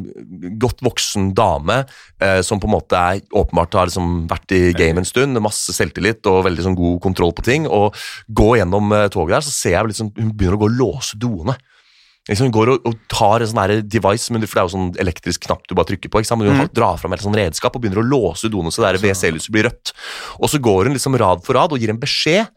[0.63, 5.03] godt voksen dame uh, som på en måte er, åpenbart har liksom vært i game
[5.03, 7.69] en stund, masse selvtillit og veldig sånn god kontroll på ting.
[7.71, 7.95] Og
[8.35, 11.19] går gjennom eh, toget der, så ser jeg liksom, hun begynner å gå og låse
[11.21, 11.57] doene.
[12.29, 14.93] Liksom går og, og tar en sånn device, men det, for det er jo sånn
[15.03, 16.23] elektrisk knapp du bare trykker på.
[16.23, 16.41] ikke sant?
[16.41, 19.03] Men hun drar fram et sånn redskap og begynner å låse doene så det er
[19.03, 19.93] WC-lyset blir rødt.
[20.41, 22.49] Og så går hun liksom rad for rad og gir en beskjed.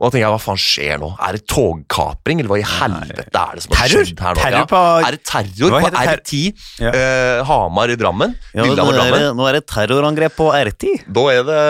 [0.00, 1.08] Og da tenker jeg, hva faen skjer nå?
[1.22, 4.04] Er det togkapring, eller hva i helvete er det som har Terror?
[4.08, 4.40] skjedd her nå?
[4.42, 4.64] Terror ja.
[4.66, 6.40] på- Er det terror på R10
[6.82, 6.90] Ja.
[6.90, 8.34] eh, Hamar i Drammen?
[8.54, 9.36] Lillehammer Drammen?
[9.38, 11.04] nå er det terrorangrep på R10.
[11.14, 11.60] Da er det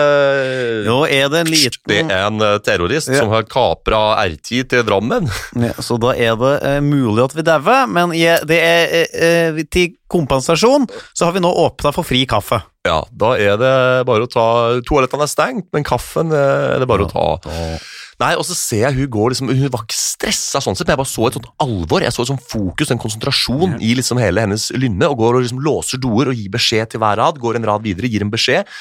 [0.89, 3.19] Nå er det en liten Det er en eh, terrorist Ja.
[3.21, 5.29] som har kapra R10 til Drammen.
[5.55, 9.53] Ja, så da er det eh, mulig at vi dauer, men ja, det er eh,
[9.53, 12.61] eh, til kompensasjon så har vi nå åpna for fri kaffe.
[12.85, 13.71] Ja, da er det
[14.05, 14.43] bare å ta
[14.85, 17.25] Toalettene er stengt, men kaffen eh, er det bare å ta.
[18.21, 20.95] Nei, og så ser jeg hun går liksom Hun var ikke stressa sånn sett, men
[20.95, 22.03] jeg bare så et sånt alvor.
[22.05, 25.43] Jeg så et sånt fokus, en konsentrasjon i liksom hele hennes lynne, og går og
[25.43, 27.41] liksom låser doer og gir beskjed til hver rad.
[27.43, 28.71] Går en rad videre, gir en beskjed.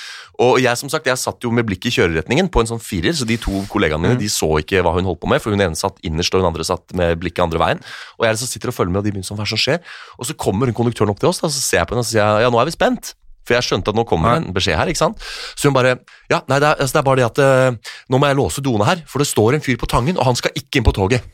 [0.43, 3.15] Og jeg som sagt, jeg satt jo med blikket i kjøreretningen på en sånn firer,
[3.15, 5.63] så de to kollegaene mine de så ikke hva hun holdt på med, for hun
[5.63, 7.83] ene satt innerst, og hun andre satt med blikket andre veien.
[8.19, 9.83] Og jeg liksom sitter og følger med, og de begynner sånn, hva som skjer?
[10.19, 12.11] Og så kommer hun konduktøren opp til oss, da, så ser jeg på henne og
[12.11, 13.15] sier ja, nå er vi spent.
[13.45, 14.91] For jeg skjønte at nå kommer det en beskjed her.
[14.91, 15.21] ikke sant?
[15.55, 15.99] Så hun bare
[16.33, 18.65] Ja, nei, det er, altså, det er bare det at uh, nå må jeg låse
[18.65, 20.97] doene her, for det står en fyr på Tangen, og han skal ikke inn på
[20.97, 21.27] toget.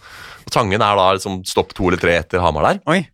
[0.47, 2.83] Og Tangen er da liksom stopp to eller tre etter Hamar der.
[2.91, 3.05] Oi.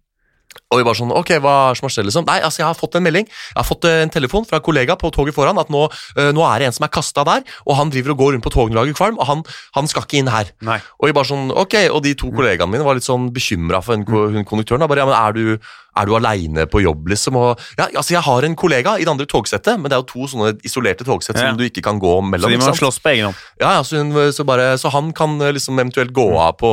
[0.73, 2.27] Og vi bare sånn, ok, hva er det som har skjedd liksom?
[2.27, 4.67] Nei, altså jeg har fått en melding, jeg har fått eh, en telefon fra en
[4.67, 5.85] kollega på toget foran, at nå,
[6.17, 8.47] eh, nå er det en som er kastet der, og han driver og går rundt
[8.47, 9.45] på togene og lager kvalm, og han,
[9.79, 10.53] han skal ikke inn her.
[10.67, 10.79] Nei.
[11.01, 13.97] Og vi bare sånn, ok, og de to kollegaene mine var litt sånn bekymret for
[13.97, 17.39] hun, hun konduktøren, da bare, ja, men er du, er du alene på jobb liksom?
[17.41, 20.09] Og, ja, altså jeg har en kollega i det andre togsettet, men det er jo
[20.11, 21.47] to sånne isolerte togsett Ja.
[21.49, 22.51] som du ikke kan gå mellom.
[22.51, 23.41] Så de må slåss på egen hånd.
[23.63, 26.71] Ja, ja, så, hun, så, bare, så han kan eh, liksom eventuelt gå av på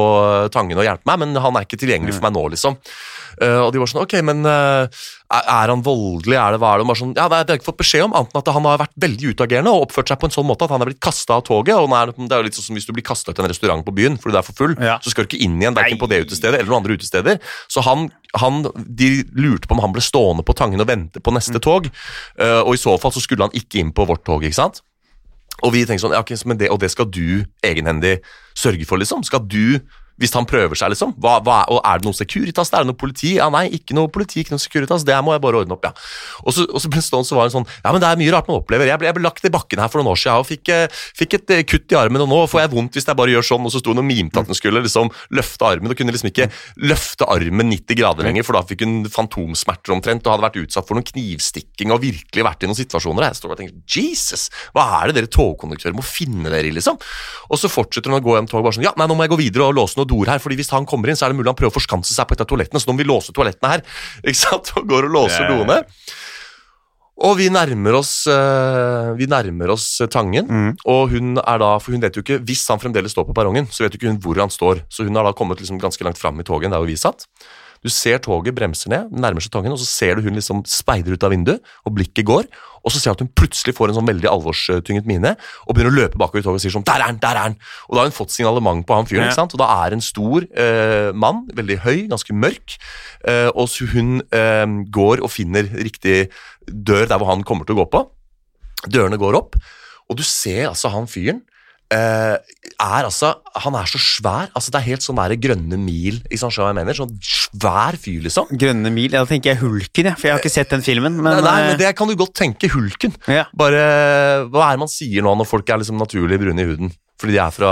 [0.51, 2.75] Tangen og hjelpe meg, men han er ikke tilgjengelig for meg nå, liksom.
[3.41, 4.86] Eh, og de var sånn, ok, men uh,
[5.34, 6.86] er, han voldelig, er det hva er det?
[6.86, 8.51] Og bare sånn, ja, nei, det har jeg ikke fått beskjed om, annet enn at
[8.55, 10.91] han har vært veldig utagerende og oppført seg på en sånn måte at han er
[10.91, 13.07] blitt kastet av toget, og er, det er jo litt sånn som hvis du blir
[13.07, 14.99] kastet av en restaurant på byen fordi du er for full, Ja.
[15.03, 17.41] så skal du ikke inn igjen, verken på det utestedet eller noen andre utesteder.
[17.71, 18.09] Så han,
[18.39, 21.89] han, de lurte på om han ble stående på Tangen og vente på neste tog,
[22.39, 24.84] uh, og i så fall så skulle han ikke inn på vårt tog, ikke sant?
[25.63, 28.17] Og vi tenker sånn, ja, ok, men det, og det skal du egenhendig
[28.57, 29.23] sørge for, liksom?
[29.27, 29.79] Skal du,
[30.22, 31.16] hvis han prøver seg, liksom?
[31.22, 32.70] Hva, hva, og er det noe Securitas?
[32.70, 33.34] Er det noe politi?
[33.39, 35.05] Ja, nei, ikke noe politi, ikke noe Securitas.
[35.07, 35.93] Det må jeg bare ordne opp, ja.
[36.43, 38.36] Og så, og så ble stående, så var det sånn, ja, men det er mye
[38.36, 38.89] rart man opplever.
[38.89, 41.01] Jeg ble, jeg ble lagt i bakken her for noen år siden og fikk, eh,
[41.18, 43.47] fikk et eh, kutt i armen, og nå får jeg vondt hvis jeg bare gjør
[43.49, 46.14] sånn, og så sto hun og mimte at hun skulle liksom løfte armen, og kunne
[46.14, 46.49] liksom ikke
[46.86, 50.89] løfte armen 90 grader lenger, for da fikk hun fantomsmerter omtrent, og hadde vært utsatt
[50.89, 53.32] for noen knivstikking, og virkelig vært i noen situasjoner.
[53.32, 54.47] Jeg står og tenker, Jesus,
[54.78, 57.01] hva er det dere togkonduktører må finne dere i, liksom?
[57.49, 59.34] Og så fortsetter hun å gå hjem tog bare sånn, ja, nei, nå må jeg
[59.34, 61.39] gå videre og låse noen doer her, fordi hvis han kommer inn, så er det
[61.39, 63.33] mulig han prøver å forskanse seg på et av toalettene, så nå må vi låse
[63.35, 63.83] toalettene her,
[64.27, 64.73] ikke sant?
[64.77, 65.81] Og går og låser doene.
[67.23, 70.71] Og vi nærmer oss, eh, vi nærmer oss eh, Tangen, Mm.
[70.89, 73.67] og hun er da, for hun vet jo ikke, hvis han fremdeles står på perrongen,
[73.69, 76.03] så vet jo ikke hun hvor han står, så hun har da kommet liksom ganske
[76.03, 77.27] langt fram i toget, der hvor vi satt.
[77.84, 81.17] Du ser toget bremser ned, nærmer seg Tangen, og så ser du hun liksom speider
[81.17, 82.47] ut av vinduet, og blikket går,
[82.84, 85.34] og så ser du at hun plutselig får en sånn veldig alvorstynget mine,
[85.67, 87.49] og begynner å løpe bakover i toget og sier sånn, der er han, der er
[87.49, 87.57] han!
[87.89, 89.55] Og da har hun fått signalement på han fyren, ikke sant?
[89.55, 92.77] Og da er en stor eh, mann, veldig høy, ganske mørk,
[93.27, 94.65] eh, og så hun eh,
[94.99, 96.27] går og finner riktig
[96.67, 98.05] dør der hvor han kommer til å gå på.
[98.88, 99.59] Dørene går opp,
[100.07, 101.43] og du ser altså han fyren
[101.91, 104.49] er altså, Han er så svær.
[104.55, 106.21] altså Det er helt sånn der grønne mil.
[106.29, 106.97] Ikke sant, jeg mener?
[106.97, 108.49] Sånn svær fyr, liksom.
[108.59, 111.19] Grønne mil, ja, da tenker jeg Hulken, jeg, for jeg har ikke sett den filmen.
[111.19, 112.71] Men, nei, nei, men eh, det kan du godt tenke.
[112.73, 113.15] Hulken.
[113.29, 113.45] ja.
[113.57, 113.84] Bare,
[114.49, 116.93] Hva er det man sier nå når folk er liksom naturlig brune i huden?
[117.22, 117.72] Fordi de er fra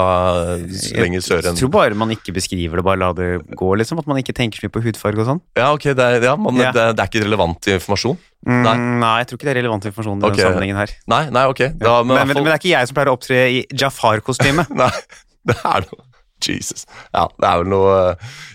[1.02, 4.00] lenger sør enn Jeg tror bare man ikke beskriver det, bare la det gå, liksom.
[4.00, 5.42] At man ikke tenker så mye på hudfarge og sånn.
[5.58, 6.70] Ja, ok, det er, ja, man, Ja.
[6.76, 8.20] Det, det er ikke relevant informasjon?
[8.46, 8.76] Mm, Nei.
[9.02, 9.16] nei.
[9.22, 10.38] jeg tror ikke det er relevant informasjon i okay.
[10.38, 10.94] denne sammenhengen her.
[11.14, 11.66] Nei, nei, ok.
[11.82, 14.66] Da, men, men, men det er ikke jeg som pleier å opptre i Jafar-kostyme.
[14.82, 14.94] Nei,
[15.50, 16.11] det er noe
[16.50, 16.86] Jesus.
[17.14, 17.94] Ja, det er vel noe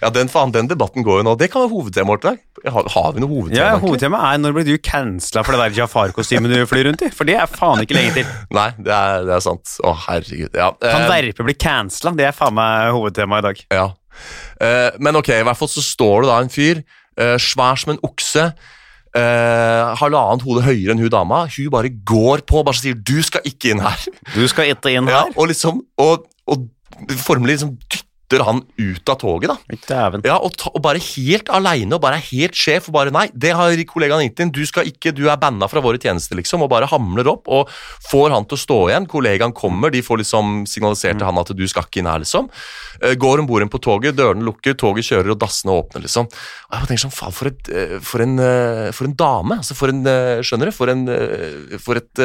[0.03, 1.35] Ja, den, faen, den debatten går jo nå.
[1.39, 2.73] Det kan være hovedtemaet vårt i dag.
[2.73, 3.57] Har, har vi noe hovedtema?
[3.61, 7.03] ja, hovedtema Hovedtemaet er når ble du cancela for det der Jafar-kostymet du flyr rundt
[7.07, 7.11] i?
[7.15, 8.27] For det er faen ikke lenge til.
[8.59, 9.77] Nei, det er, det er sant.
[9.87, 10.51] Å, herregud.
[10.57, 10.73] Ja.
[10.83, 12.15] Kan eh, Verpe bli cancela?
[12.17, 13.63] Det er faen meg hovedtemaet i dag.
[13.79, 13.87] ja.
[14.65, 16.79] Eh, men ok, i hvert fall så står det da en fyr,
[17.21, 18.51] eh, svær som en okse,
[19.17, 21.39] Uh, halvannet hode høyere enn hun dama.
[21.49, 24.03] Hun bare går på bare sier 'du skal ikke inn her'.
[24.35, 25.15] Du skal ikke inn her?
[25.15, 26.67] Ja, og liksom, og, og
[27.17, 27.79] formelig liksom
[28.27, 29.57] dytter han ut av toget, da.
[30.27, 33.53] Ja, og, ta, og bare helt aleine og bare helt sjef og bare nei, det
[33.55, 36.71] har kollegaen ringt inn, du skal ikke, du er banna fra våre tjenester, liksom, og
[36.73, 37.71] bare hamler opp og
[38.11, 39.07] får han til å stå igjen.
[39.11, 42.51] Kollegaen kommer, de får liksom signalisert til han at du skal ikke inn her, liksom.
[43.03, 46.27] Eh, Går om bord på toget, dørene lukker, toget kjører og dassene åpner, liksom.
[46.27, 49.79] Og jeg bare tenker sånn, faen, for, eh, for, en, eh, for en dame, altså
[49.79, 50.03] for en,
[50.47, 51.07] skjønner du, for, en,
[51.83, 52.25] for et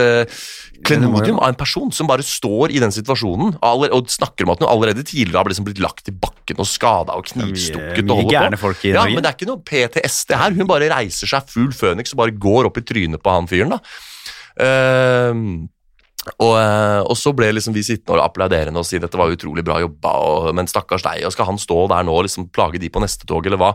[0.87, 4.63] klenodium av en person som bare står i den situasjonen aller, og snakker om at
[4.63, 8.05] hun allerede tidligere har liksom blitt lagt i bakken og skada og knivstukket.
[8.07, 8.61] og holder på.
[8.63, 10.55] folk i ja, men det er ikke noe PTSD her.
[10.55, 13.75] Hun bare reiser seg full føniks og bare går opp i trynet på han fyren.
[13.75, 13.81] da.
[14.61, 15.45] Ehm,
[16.37, 19.63] og, eh, og så ble liksom vi sittende og applauderende og si dette var utrolig
[19.65, 22.81] bra jobba, og, men stakkars deg, og skal han stå der nå og liksom plage
[22.81, 23.73] de på neste tog, eller hva?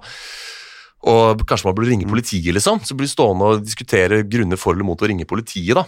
[1.07, 2.81] Og kanskje man burde ringe politiet, liksom.
[2.87, 5.85] Så blir vi stående og diskutere grunner for eller mot å ringe politiet, da.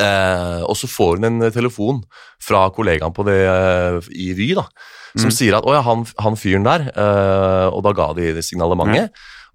[0.00, 2.02] Eh, og så får hun en telefon
[2.42, 4.66] fra kollegaen på det eh, i Vy, da,
[5.18, 9.12] som sier at 'å ja, han, han fyren der', eh, og da ga de signalementet.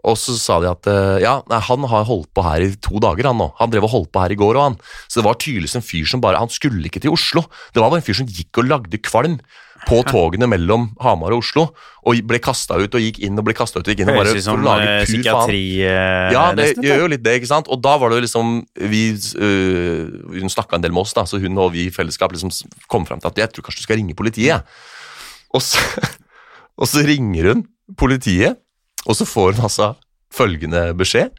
[0.07, 3.01] Og så sa de at eh, ja, nei, han har holdt på her i to
[3.03, 3.49] dager, han nå.
[3.57, 4.77] Han drev og holdt på her i går, òg, han.
[5.09, 7.43] Så det var tydeligvis en fyr som bare Han skulle ikke til Oslo.
[7.73, 9.39] Det var bare en fyr som gikk og lagde kvalm
[9.85, 11.67] på togene mellom Hamar og Oslo,
[12.07, 14.19] og ble kasta ut og gikk inn og ble kasta ut og gikk inn og
[14.19, 17.35] bare for å lage eh, pur psykiatri eh, Ja, det nesten, gjør jo litt det,
[17.41, 17.71] ikke sant?
[17.73, 18.53] Og da var det jo liksom
[18.93, 20.01] vi, øh,
[20.37, 22.53] Hun snakka en del med oss, da, så hun og vi i fellesskap liksom
[22.91, 24.79] kom fram til at jeg tror kanskje du skal ringe politiet.
[25.55, 25.83] Og så,
[26.81, 27.67] og så ringer hun
[27.99, 28.59] politiet,
[29.05, 29.93] og så får hun altså
[30.33, 31.31] følgende beskjed.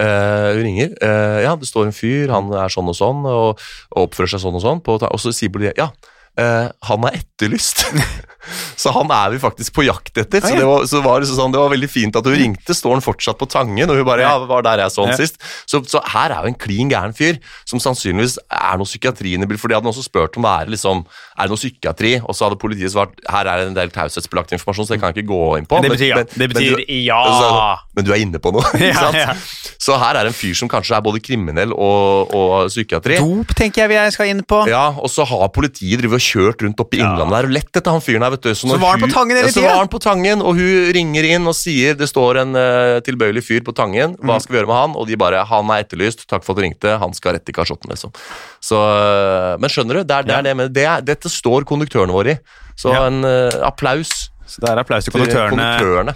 [0.00, 0.94] Uh, hun ringer.
[1.02, 3.60] Uh, ja, det står en fyr, han er sånn og sånn, og,
[3.92, 4.80] og oppfører seg sånn og sånn.
[4.86, 5.90] På, og så sier politiet ja,
[6.38, 7.86] han er etterlyst.
[8.80, 10.40] så han er vi faktisk på jakt etter.
[10.44, 12.74] Så det var, så var det, sånn, det var veldig fint at hun ringte.
[12.76, 13.90] Står han fortsatt på Tangen?
[13.90, 15.40] Og hun bare ja, var der jeg så han sist.
[15.68, 17.38] Så, så her er jo en klin gæren fyr
[17.68, 19.62] som sannsynligvis er noe psykiatri inne i bildet.
[19.64, 21.04] For de hadde også spurt om det er liksom,
[21.36, 24.54] er det noe psykiatri, og så hadde politiet svart her er det en del taushetsbelagt
[24.56, 25.80] informasjon, så det kan jeg ikke gå inn på.
[25.82, 26.16] Det Men- betyr ja.
[26.20, 27.20] men- Det men betyr du- ja.
[27.40, 29.34] Så, Men du er inne på noe, Ja, ja.
[29.80, 33.16] Så her er en fyr som kanskje er både kriminell og, og psykiatri.
[33.20, 34.62] Dop tenker jeg vi skal inn på.
[34.68, 37.76] Ja, og så har politiet drivet og kjørt rundt oppe i Innlandet der og lett
[37.80, 38.50] etter han fyren her, vet du.
[38.54, 40.90] Så når var han på Tangen hele Ja, Så var han på Tangen, og hun
[40.96, 44.40] ringer inn og sier det står en uh, tilbøyelig fyr på Tangen, hva Mm.
[44.44, 44.96] skal vi gjøre med han?
[44.96, 47.52] Og de bare han er etterlyst, takk for at du ringte, han skal rett i
[47.56, 48.12] kasjotten, liksom.
[48.60, 51.64] Så, uh, men skjønner du, det er, det er det med, det er, dette står
[51.68, 52.38] konduktørene våre i.
[52.80, 53.06] Så Ja.
[53.10, 55.56] en uh, applaus Så det er applaus til til konduktørene.
[55.78, 56.14] konduktørene.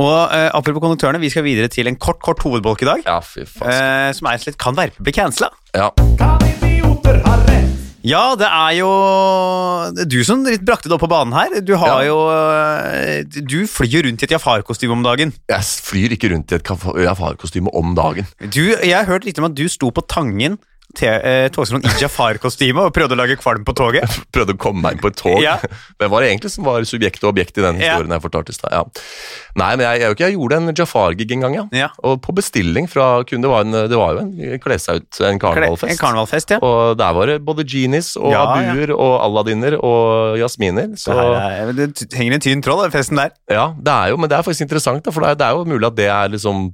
[0.00, 3.02] Og eh, apropos konduktørene, vi skal videre til en kort kort hovedbolk i dag.
[3.04, 3.68] Ja, fy faen.
[3.68, 5.50] eh, som er slett kan verpe bli cancela.
[5.76, 5.90] Ja.
[8.02, 8.88] Ja, det er jo
[10.10, 11.60] du som litt brakte det opp på banen her.
[11.62, 12.08] Du har Ja.
[12.08, 15.32] jo eh, Du flyr rundt i et Jafar-kostyme om dagen.
[15.48, 18.26] Jeg flyr ikke rundt i et Jafar-kostyme om dagen.
[18.42, 20.58] Du, jeg har hørt litt om at du sto på Tangen
[21.00, 24.04] eh, togstasjonen i Jafar-kostyme og prøvde å lage kvalm på toget.
[24.34, 25.38] Prøvde å komme meg inn på et tog.
[25.42, 25.54] Ja.
[25.98, 27.94] Hvem var det egentlig som var subjekt og objekt i den Ja.
[27.96, 28.54] historien jeg fortalte?
[28.72, 28.82] Ja.
[29.56, 31.64] Nei, men jeg, jeg, jeg gjorde en Jafar-gig en gang, ja.
[31.76, 31.88] Ja.
[32.04, 33.42] Og på bestilling fra kunden.
[33.46, 35.94] Det var, en, det var jo en kle seg ut, en karnevalfest.
[35.96, 36.60] En karnevalfest, ja.
[36.62, 38.72] Og der var det både genies og Ja, ja.
[38.74, 40.92] abuer og aladdiner og jasminer.
[41.00, 43.32] Så det, det t- henger en tynn tråd, den festen der.
[43.50, 45.58] ja, det er jo, men det er faktisk interessant, da, for det er, det er
[45.58, 46.68] jo mulig at det er liksom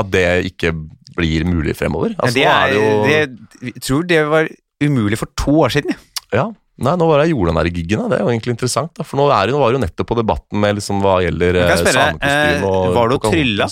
[0.00, 0.70] At det ikke
[1.16, 2.16] blir mulig fremover.
[2.18, 4.50] Altså, det er, er, det jo, jeg tror det var
[4.84, 5.96] umulig for to år siden.
[6.34, 6.50] Ja.
[6.74, 8.90] Nei, nå var det jeg gjorde den der giggen, det er jo egentlig interessant.
[8.98, 11.60] da, For nå, er nå var det jo nettopp på debatten med liksom hva gjelder
[11.60, 13.68] eh, samekostyme eh, og var du trylla?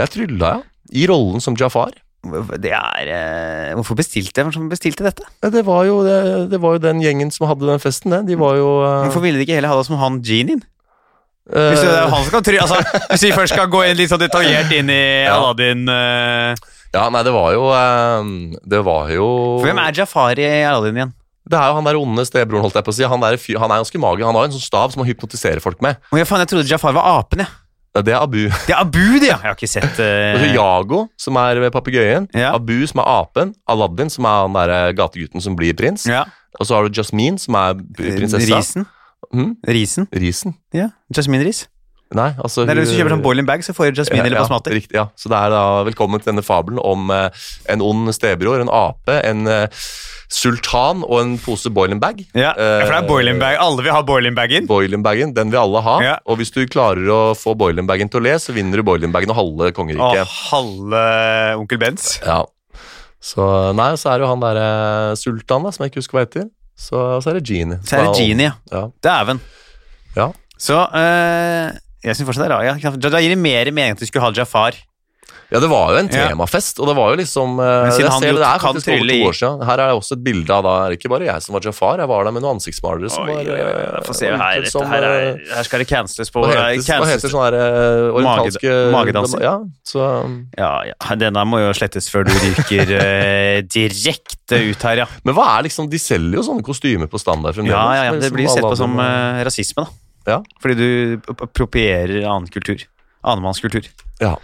[0.00, 0.62] Jeg trylla, ja.
[0.90, 1.94] I rollen som Jafar.
[2.60, 5.24] Det er eh, Hvorfor bestilte jeg som bestilte dette?
[5.54, 8.24] Det var, jo, det, det var jo den gjengen som hadde den festen, det.
[8.28, 10.60] De var jo eh, Hvorfor ville de ikke heller ha det som han genien?
[11.50, 12.78] Hvis, det er han som kan try, altså,
[13.10, 15.38] hvis vi først skal gå inn litt sånn detaljert inn i Ja.
[15.38, 16.68] Aladdin uh...
[16.90, 18.30] Ja, nei, det var jo eh,
[18.66, 19.26] Det var jo
[19.60, 21.12] For Hvem er Jafar i Aladdin igjen?
[21.50, 23.06] Det er jo han der onde stebroren, holdt jeg på å si.
[23.10, 24.26] Han, der, han er ganske magisk.
[24.28, 25.98] Han har jo en sånn stav som han hypnotiserer folk med.
[26.12, 27.50] Å, ja, faen, jeg trodde Jafar var apen, jeg.
[28.06, 28.44] Det er Abu.
[28.68, 29.38] Det er Abu, det, ja!
[29.40, 32.28] Jeg har ikke sett Og så eh, Jago, som er papegøyen.
[32.38, 32.52] Ja.
[32.54, 33.50] Abu, som er apen.
[33.66, 36.06] Aladdin, som er han der gategutten som blir prins.
[36.06, 36.26] ja.
[36.58, 38.58] Og så har du Jasmine, som er prinsessa.
[38.58, 38.86] Risen.
[39.32, 39.56] Mhm.
[39.66, 40.08] Risen.
[40.12, 40.56] Risen?
[40.74, 40.90] Ja.
[41.14, 41.66] Jasmin Ris.
[42.10, 44.58] Nei, altså er Hvis du kjøper sånn boiling bag, så får du Jasmin eller ja,
[44.74, 45.04] riktig, ja.
[45.14, 47.30] Så det er da velkommen til denne fabelen om eh,
[47.70, 49.86] en ond stebror, en ape, en eh,
[50.26, 52.24] sultan og en pose boiling bag.
[52.34, 53.60] Ja, for det er boiling bag.
[53.62, 54.66] Alle vil ha boiling bagen.
[54.66, 55.96] Boiling bagen, den vil alle ha.
[56.02, 56.16] Ja.
[56.26, 59.14] Og hvis du klarer å få boiling bagen til å le, så vinner du boiling
[59.14, 60.02] bagen og halve kongeriket.
[60.02, 60.38] kongeriket.
[60.50, 61.04] halve
[61.62, 62.16] onkel Bens.
[62.26, 62.42] Ja.
[63.22, 63.44] Så
[63.76, 64.68] nei, så er det jo han derre
[65.20, 66.50] sultan, da, som jeg ikke husker hva heter.
[66.80, 67.78] Så, så er det Genie.
[67.84, 68.54] Så er det Genie, ja.
[68.72, 68.86] Ja.
[69.04, 69.40] Dæven.
[70.16, 70.30] Ja.
[70.60, 71.74] Så eh,
[72.04, 72.84] jeg syns fortsatt det er rart.
[72.84, 72.92] Ja.
[72.96, 74.78] Da gir det mer mening at du skulle ha Jafar.
[75.50, 78.22] Ja, det var jo en temafest, og det var jo liksom eh, Men siden han
[78.22, 79.64] ser jo det, det er kan faktisk over trylle to i- år siden.
[79.66, 81.64] Her er det også et bilde av da er det ikke bare jeg som var
[81.66, 84.64] Jafar, jeg var der med noen ansiktsmalere som Oi, var Få se eh, her.
[84.70, 87.56] som, her, er, eh, her skal det canceles på hva eh, heter, heter sånn her
[87.58, 89.42] eh, orientalske magedanser.
[89.42, 89.56] Ja,
[89.90, 90.06] så
[90.56, 95.08] Ja, ja, denne må jo slettes før du ryker eh, direkte ut her, ja.
[95.26, 97.74] Men hva er liksom De selger jo sånne kostymer på standard fremdeles.
[97.74, 98.14] Ja, ja, ja.
[98.14, 99.90] Det liksom blir sett på som eh, rasisme, da.
[100.30, 100.38] Ja.
[100.62, 102.86] Fordi du propierer annen kultur.
[103.26, 103.86] Annenmannskultur.
[104.20, 104.36] Ja.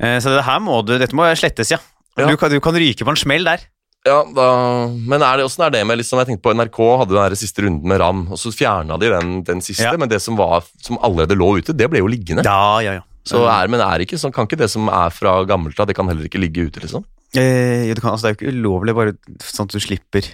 [0.00, 1.78] Eh, Så det her må du, dette må slettes, ja.
[2.18, 2.26] Ja.
[2.28, 3.62] Du, kan, du kan ryke på en smell der.
[4.04, 4.46] Ja, da,
[4.90, 7.62] men er det, hvordan er det med liksom, Jeg tenkte på NRK hadde den siste
[7.62, 9.92] runden med Ram, og så fjerna de den, den siste, Ja.
[9.96, 12.42] men det som, var, som allerede lå ute, det ble jo liggende.
[12.44, 13.04] Ja, ja, ja.
[13.24, 15.94] Så er, men er ikke, sånn, kan ikke det som er fra gammelt av, det
[15.94, 17.04] kan heller ikke ligge ute, liksom?
[17.38, 19.14] Eh, jo, det, kan, altså, det er jo ikke ulovlig, bare
[19.46, 20.26] sånn at du slipper,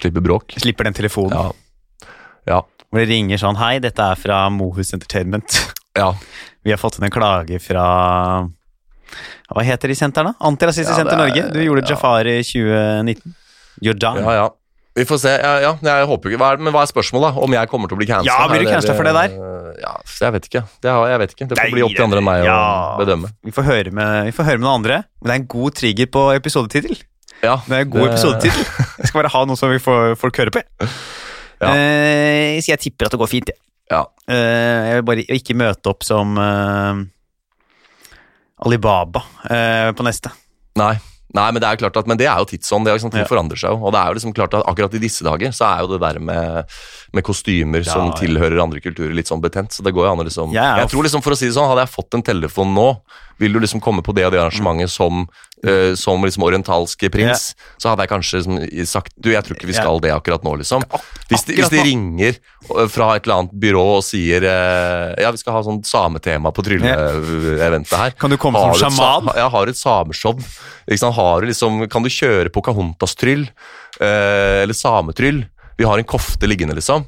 [0.00, 0.54] Slipper bråk.
[0.56, 1.36] slipper den telefonen.
[1.36, 2.08] Ja.
[2.48, 2.60] Ja.
[2.88, 5.60] Hvor det ringer sånn Hei, dette er fra Mohus Entertainment.
[6.00, 6.14] ja.
[6.64, 7.84] Vi har fått inn en klage fra
[9.52, 10.34] Hva heter de sentrene?
[10.40, 11.44] Antirasistisk Ja, Senter er- Norge.
[11.52, 11.94] Du gjorde ja.
[11.94, 13.34] Jafar i 2019.
[13.82, 14.16] Jordan.
[14.24, 14.48] ja, ja.
[14.94, 15.30] Vi får se.
[15.40, 17.32] Ja, ja, jeg håper ikke, hva er, Men hva er spørsmålet?
[17.32, 17.40] da?
[17.46, 18.28] Om jeg kommer til å bli cancela?
[18.28, 19.36] Ja, blir du cancela for det der?
[19.80, 20.62] Ja, jeg vet ikke.
[20.84, 21.46] Det, jeg vet ikke.
[21.48, 22.56] det får Nei, bli opp til andre enn meg ja.
[22.92, 23.30] å bedømme.
[23.42, 24.98] Vi får, høre med, vi får høre med noen andre.
[25.22, 27.00] Men det er en god trigger på episodetittel.
[27.42, 28.66] Ja, Det er en god det- episodetittel.
[29.00, 30.60] Jeg skal bare ha noe som vi får folk høre på.
[31.62, 31.72] Ja.
[31.72, 33.56] Eh, så jeg tipper at det går fint, jeg.
[33.90, 34.04] Ja.
[34.28, 37.00] Eh, jeg vil bare ikke møte opp som eh,
[38.64, 40.30] Alibaba eh, på neste.
[40.78, 40.94] Nei.
[41.32, 42.84] Nei, men det er jo klart at, men det er jo tidsånd.
[42.84, 43.24] det Ting Ja.
[43.24, 43.78] forandrer seg jo.
[43.86, 46.00] Og det er jo liksom klart at akkurat i disse dager så er jo det
[46.02, 46.68] der med,
[47.14, 48.18] med kostymer som Ja, ja.
[48.20, 49.72] tilhører andre kulturer, litt sånn betent.
[49.72, 51.54] Så det går jo an å liksom Jeg Jeg tror liksom, for å si det
[51.56, 53.00] sånn, hadde jeg fått en telefon nå,
[53.42, 55.24] vil du liksom komme på det og det arrangementet som,
[55.66, 59.70] uh, som liksom orientalske prins, så hadde jeg kanskje liksom sagt Du, jeg tror ikke
[59.70, 60.84] vi skal det akkurat nå, liksom.
[61.30, 65.32] Hvis de, hvis de ringer eh, fra et eller annet byrå og sier uh, Ja,
[65.34, 68.16] vi skal ha sånn sametema på trylleeventet her.
[68.18, 69.32] Kan du komme Har som sjaman?
[69.38, 70.38] Ja, har et sameshow.
[71.18, 73.48] Har du liksom, kan du kjøre Pocahontas-tryll?
[74.00, 75.44] Uh, eller sametryll?
[75.78, 77.06] Vi har en kofte liggende, liksom.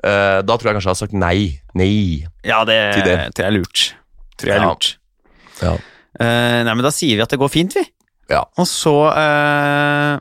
[0.00, 1.38] Uh, da tror jeg kanskje jeg har sagt nei.
[1.76, 2.26] Nei.
[2.46, 3.18] Ja, det, Til det.
[3.36, 3.84] tror jeg er lurt.
[4.40, 4.72] Tror jeg er Ja.
[4.72, 4.96] lurt.
[5.62, 5.76] Ja.
[6.20, 7.84] Eh, nei, men da sier vi at det går fint, vi.
[8.30, 8.44] Ja.
[8.60, 10.18] Og så eh,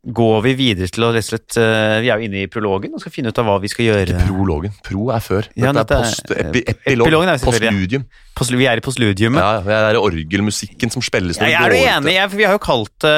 [0.00, 2.94] går vi videre til å rett og slett eh, Vi er jo inne i prologen
[2.94, 4.22] og skal finne ut av hva vi skal gjøre.
[4.28, 4.74] Prologen.
[4.86, 5.50] Pro er før.
[5.58, 7.26] Ja, Dette dette er post, epi, epilog.
[7.26, 8.06] Er Postludium.
[8.38, 9.42] Post, vi er i postludiumet.
[9.42, 12.16] Ja, ja, det er orgelmusikken som spilles når Jeg er du enig?
[12.16, 13.14] Jeg, vi har jo kalt det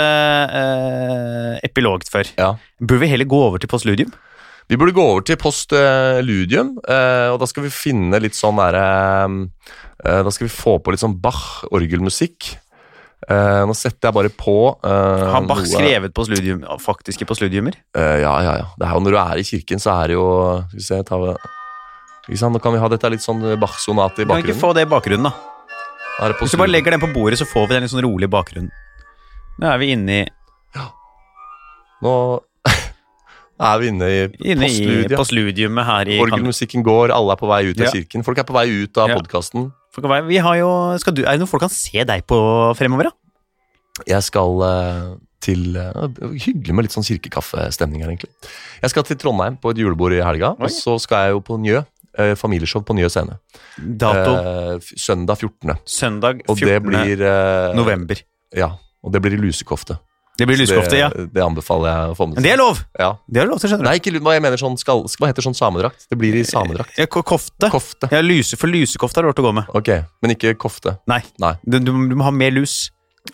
[0.56, 2.32] uh, epilog før.
[2.40, 2.52] Ja.
[2.80, 4.12] Burde vi heller gå over til postludium?
[4.70, 8.84] Vi burde gå over til postludium, uh, og da skal vi finne litt sånn derre
[9.26, 9.34] eh,
[10.02, 12.56] Da skal vi få på litt sånn Bach-orgelmusikk.
[13.30, 17.76] Eh, nå setter jeg bare på eh, Har Bach noe- skrevet faktisk faktiske postludiumer?
[17.94, 18.64] Eh, ja, ja, ja.
[18.76, 20.24] Det er jo Når du er i kirken, så er det jo
[20.72, 21.20] Skal vi se ta?
[22.50, 24.42] Nå kan vi ha dette litt sånn Bach-sonate i bakgrunnen.
[24.42, 26.34] Kan vi ikke få det i bakgrunnen, da?
[26.40, 28.32] Hvis du bare legger den på bordet, så får vi den litt sånn rolig i
[28.34, 28.70] bakgrunnen.
[29.62, 30.26] Nå er vi inne i,
[32.02, 32.12] Nå
[33.70, 34.18] er vi inne i
[34.50, 35.16] inne i postludiet.
[35.18, 37.92] postludiumet her i Orgelmusikken går, alle er på vei ut av Ja.
[37.94, 38.24] kirken.
[38.26, 39.14] Folk er på vei ut av Ja.
[39.20, 39.70] podkasten.
[40.00, 40.70] Vi har jo,
[41.02, 42.38] skal du, er det noe folk kan se deg på
[42.78, 43.16] fremover, da?
[44.08, 45.08] Jeg skal eh,
[45.44, 48.30] til eh, Hyggelig med litt sånn kirkekaffestemning her, egentlig.
[48.80, 50.64] Jeg skal til Trondheim på et julebord i helga, Oi.
[50.64, 51.82] og så skal jeg jo på Njø.
[52.18, 53.36] eh, familieshow på Njø scene.
[53.76, 55.76] Dato Eh, søndag 14.
[55.84, 56.66] søndag Og 14.
[56.68, 58.16] det blir eh, november.
[58.56, 58.70] Ja.
[59.02, 59.98] Og det blir i lusekofte.
[60.40, 61.10] Det blir lyskofte, ja.
[61.12, 62.78] Det, det anbefaler jeg å få med Men det er lov!
[62.98, 63.10] Ja.
[63.28, 63.88] Det er lov til, skjønner du.
[63.90, 66.06] Nei, ikke hva jeg mener sånn skal, Hva heter sånn samedrakt?
[66.08, 66.96] Det blir i samedrakt.
[66.96, 67.68] Ja, kofte.
[67.72, 68.08] Kofte.
[68.14, 69.68] Ja, lyse, for lusekofte har du lov å gå med.
[69.76, 69.90] Ok,
[70.24, 70.96] men ikke kofte.
[71.10, 71.20] Nei.
[71.42, 71.52] Nei.
[71.68, 72.86] Du, du, du må ha mer lus.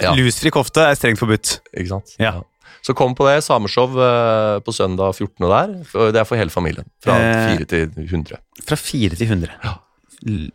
[0.03, 0.11] Ja.
[0.19, 1.61] Lusfri kofte er strengt forbudt.
[1.73, 2.17] Ikke sant?
[2.21, 2.35] Ja.
[2.85, 3.39] Så kom på det.
[3.47, 5.47] Sameshow eh, på søndag 14.
[5.49, 5.73] der.
[6.13, 6.87] Det er for hele familien.
[7.05, 7.55] Fra Eh.
[7.63, 8.43] 4 til 100.
[8.69, 9.55] Fra 4 til 100.
[9.65, 9.77] Ja.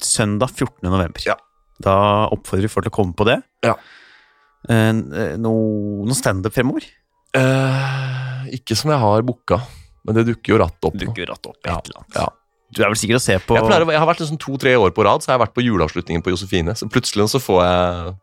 [0.04, 0.84] Søndag 14.
[0.92, 1.24] november.
[1.26, 1.40] Ja.
[1.84, 1.96] Da
[2.32, 3.40] oppfordrer vi folk til å komme på det.
[3.66, 3.74] Ja.
[4.70, 4.92] Eh,
[5.42, 5.54] no,
[6.08, 6.86] noe standup fremover?
[7.36, 9.60] Eh, ikke som jeg har booka,
[10.06, 10.96] men det dukker jo ratt opp.
[11.00, 12.18] Dukker ratt opp Ja, eller annet.
[12.22, 12.30] ja.
[12.74, 14.94] Du er vel sikker å se på Jeg, pleier, jeg har vært liksom to-tre år
[14.98, 16.74] på rad, så jeg har vært på juleavslutningen på Josefine.
[16.74, 18.14] Så plutselig så får jeg,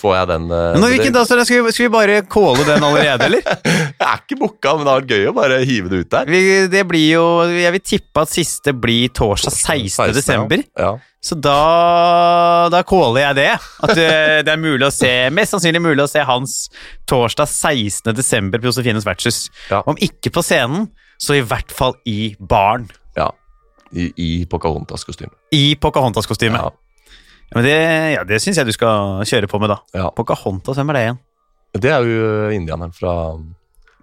[0.00, 2.64] får jeg den eh, Men når hvilken, da, så skal, vi, skal vi bare calle
[2.66, 3.44] den allerede, eller?
[4.00, 6.32] Jeg er ikke booka, men det har vært gøy å bare hive det ut der.
[6.32, 6.40] Vi,
[6.72, 10.14] det blir jo Jeg vil tippe at siste blir torsdag 16.
[10.16, 10.64] desember.
[10.74, 10.90] Ja.
[11.20, 13.50] Så da, da caller jeg det.
[13.84, 14.08] At det,
[14.46, 16.54] det er mulig å se Mest sannsynlig mulig å se Hans
[17.10, 18.14] torsdag 16.
[18.16, 19.42] desember på Josefines vertshus.
[19.68, 19.82] Ja.
[19.84, 20.88] Om ikke på scenen,
[21.20, 22.88] så i hvert fall i baren.
[23.18, 23.28] ja.
[23.90, 25.32] I, i Pocahontas-kostyme.
[25.50, 26.60] I Pocahontas-kostyme.
[26.62, 26.70] Ja.
[27.50, 27.78] Ja, men det,
[28.14, 29.80] ja, det syns jeg du skal kjøre på med, da.
[29.98, 30.04] Ja.
[30.14, 31.18] Pocahontas, hvem er det igjen?
[31.82, 33.14] Det er jo indianeren fra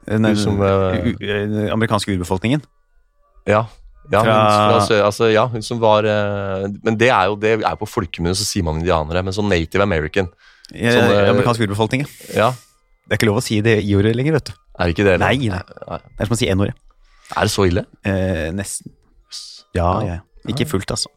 [0.07, 2.65] Den, som, eh, den amerikanske urbefolkningen.
[3.47, 3.63] Ja.
[4.11, 7.57] Ja, hun, Fra- fra, altså, ja, hun som var uh, Men det er jo det
[7.59, 9.23] er på folkemunne, så sier man indianere.
[9.25, 10.29] Men sånn native american
[10.71, 12.05] Sånn, Amerikansk urbefolkning.
[12.35, 12.47] ja.
[12.47, 12.51] Ja,
[13.07, 14.53] Det er ikke lov å si det i-ordet lenger, vet du.
[14.79, 15.27] er ikke det eller?
[15.31, 15.61] Nei, nei.
[15.63, 16.73] Det er som å si n-ordet.
[17.35, 17.83] Er det så ille?
[18.03, 18.91] Eh, nesten.
[19.75, 20.07] Ja, Ja.
[20.13, 20.17] ja.
[20.47, 21.07] Ikke fullt, altså.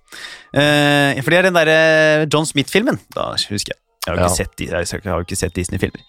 [0.54, 2.98] Eh, for det er den derre John Smith-filmen.
[3.14, 3.78] Da husker jeg.
[4.06, 4.34] Jeg har jo ikke, Ja.
[4.34, 6.02] sett, jeg har ikke sett Disney-filmer.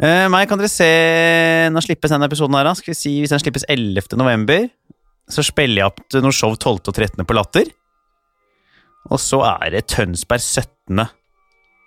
[0.00, 2.72] Eh, meg kan dere se Nå slippes denne episoden her, da.
[2.78, 4.16] Skal vi si Hvis den slippes 11.
[4.16, 4.68] november,
[5.28, 6.88] så spiller jeg opp noe show 12.
[6.88, 7.24] og 13.
[7.28, 7.68] på Latter.
[9.12, 11.04] Og så er det Tønsberg 17.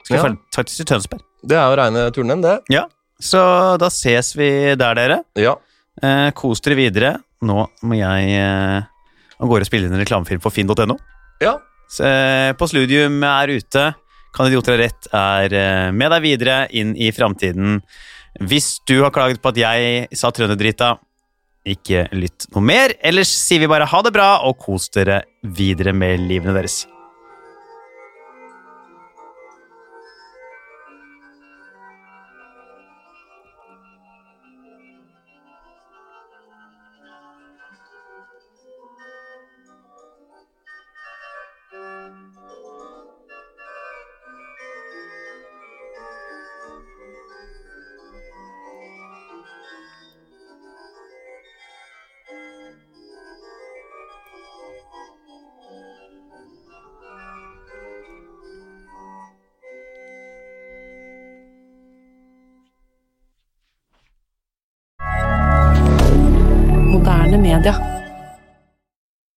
[0.05, 0.23] Skal Ja.
[0.29, 1.21] vi faktisk til Tønsberg.
[1.45, 2.59] Det er jo reine turneen, det.
[2.69, 2.85] Ja.
[3.21, 5.23] Så da ses vi der, dere.
[5.35, 5.55] Ja.
[6.01, 7.11] Eh, kos dere videre.
[7.41, 8.81] Nå må jeg eh,
[9.41, 10.97] av gårde spille inn en reklamefilm for finn.no.
[11.41, 11.57] ja.
[11.91, 13.93] Så, eh, På Sludium er ute.
[14.33, 17.81] Kan idioter ha rett er eh, med deg videre inn i framtiden.
[18.39, 20.93] Hvis du har klaget på at jeg sa trønderdrita,
[21.67, 22.95] ikke lytt noe mer.
[23.05, 26.83] Ellers sier vi bare ha det bra, og kos dere videre med livene deres.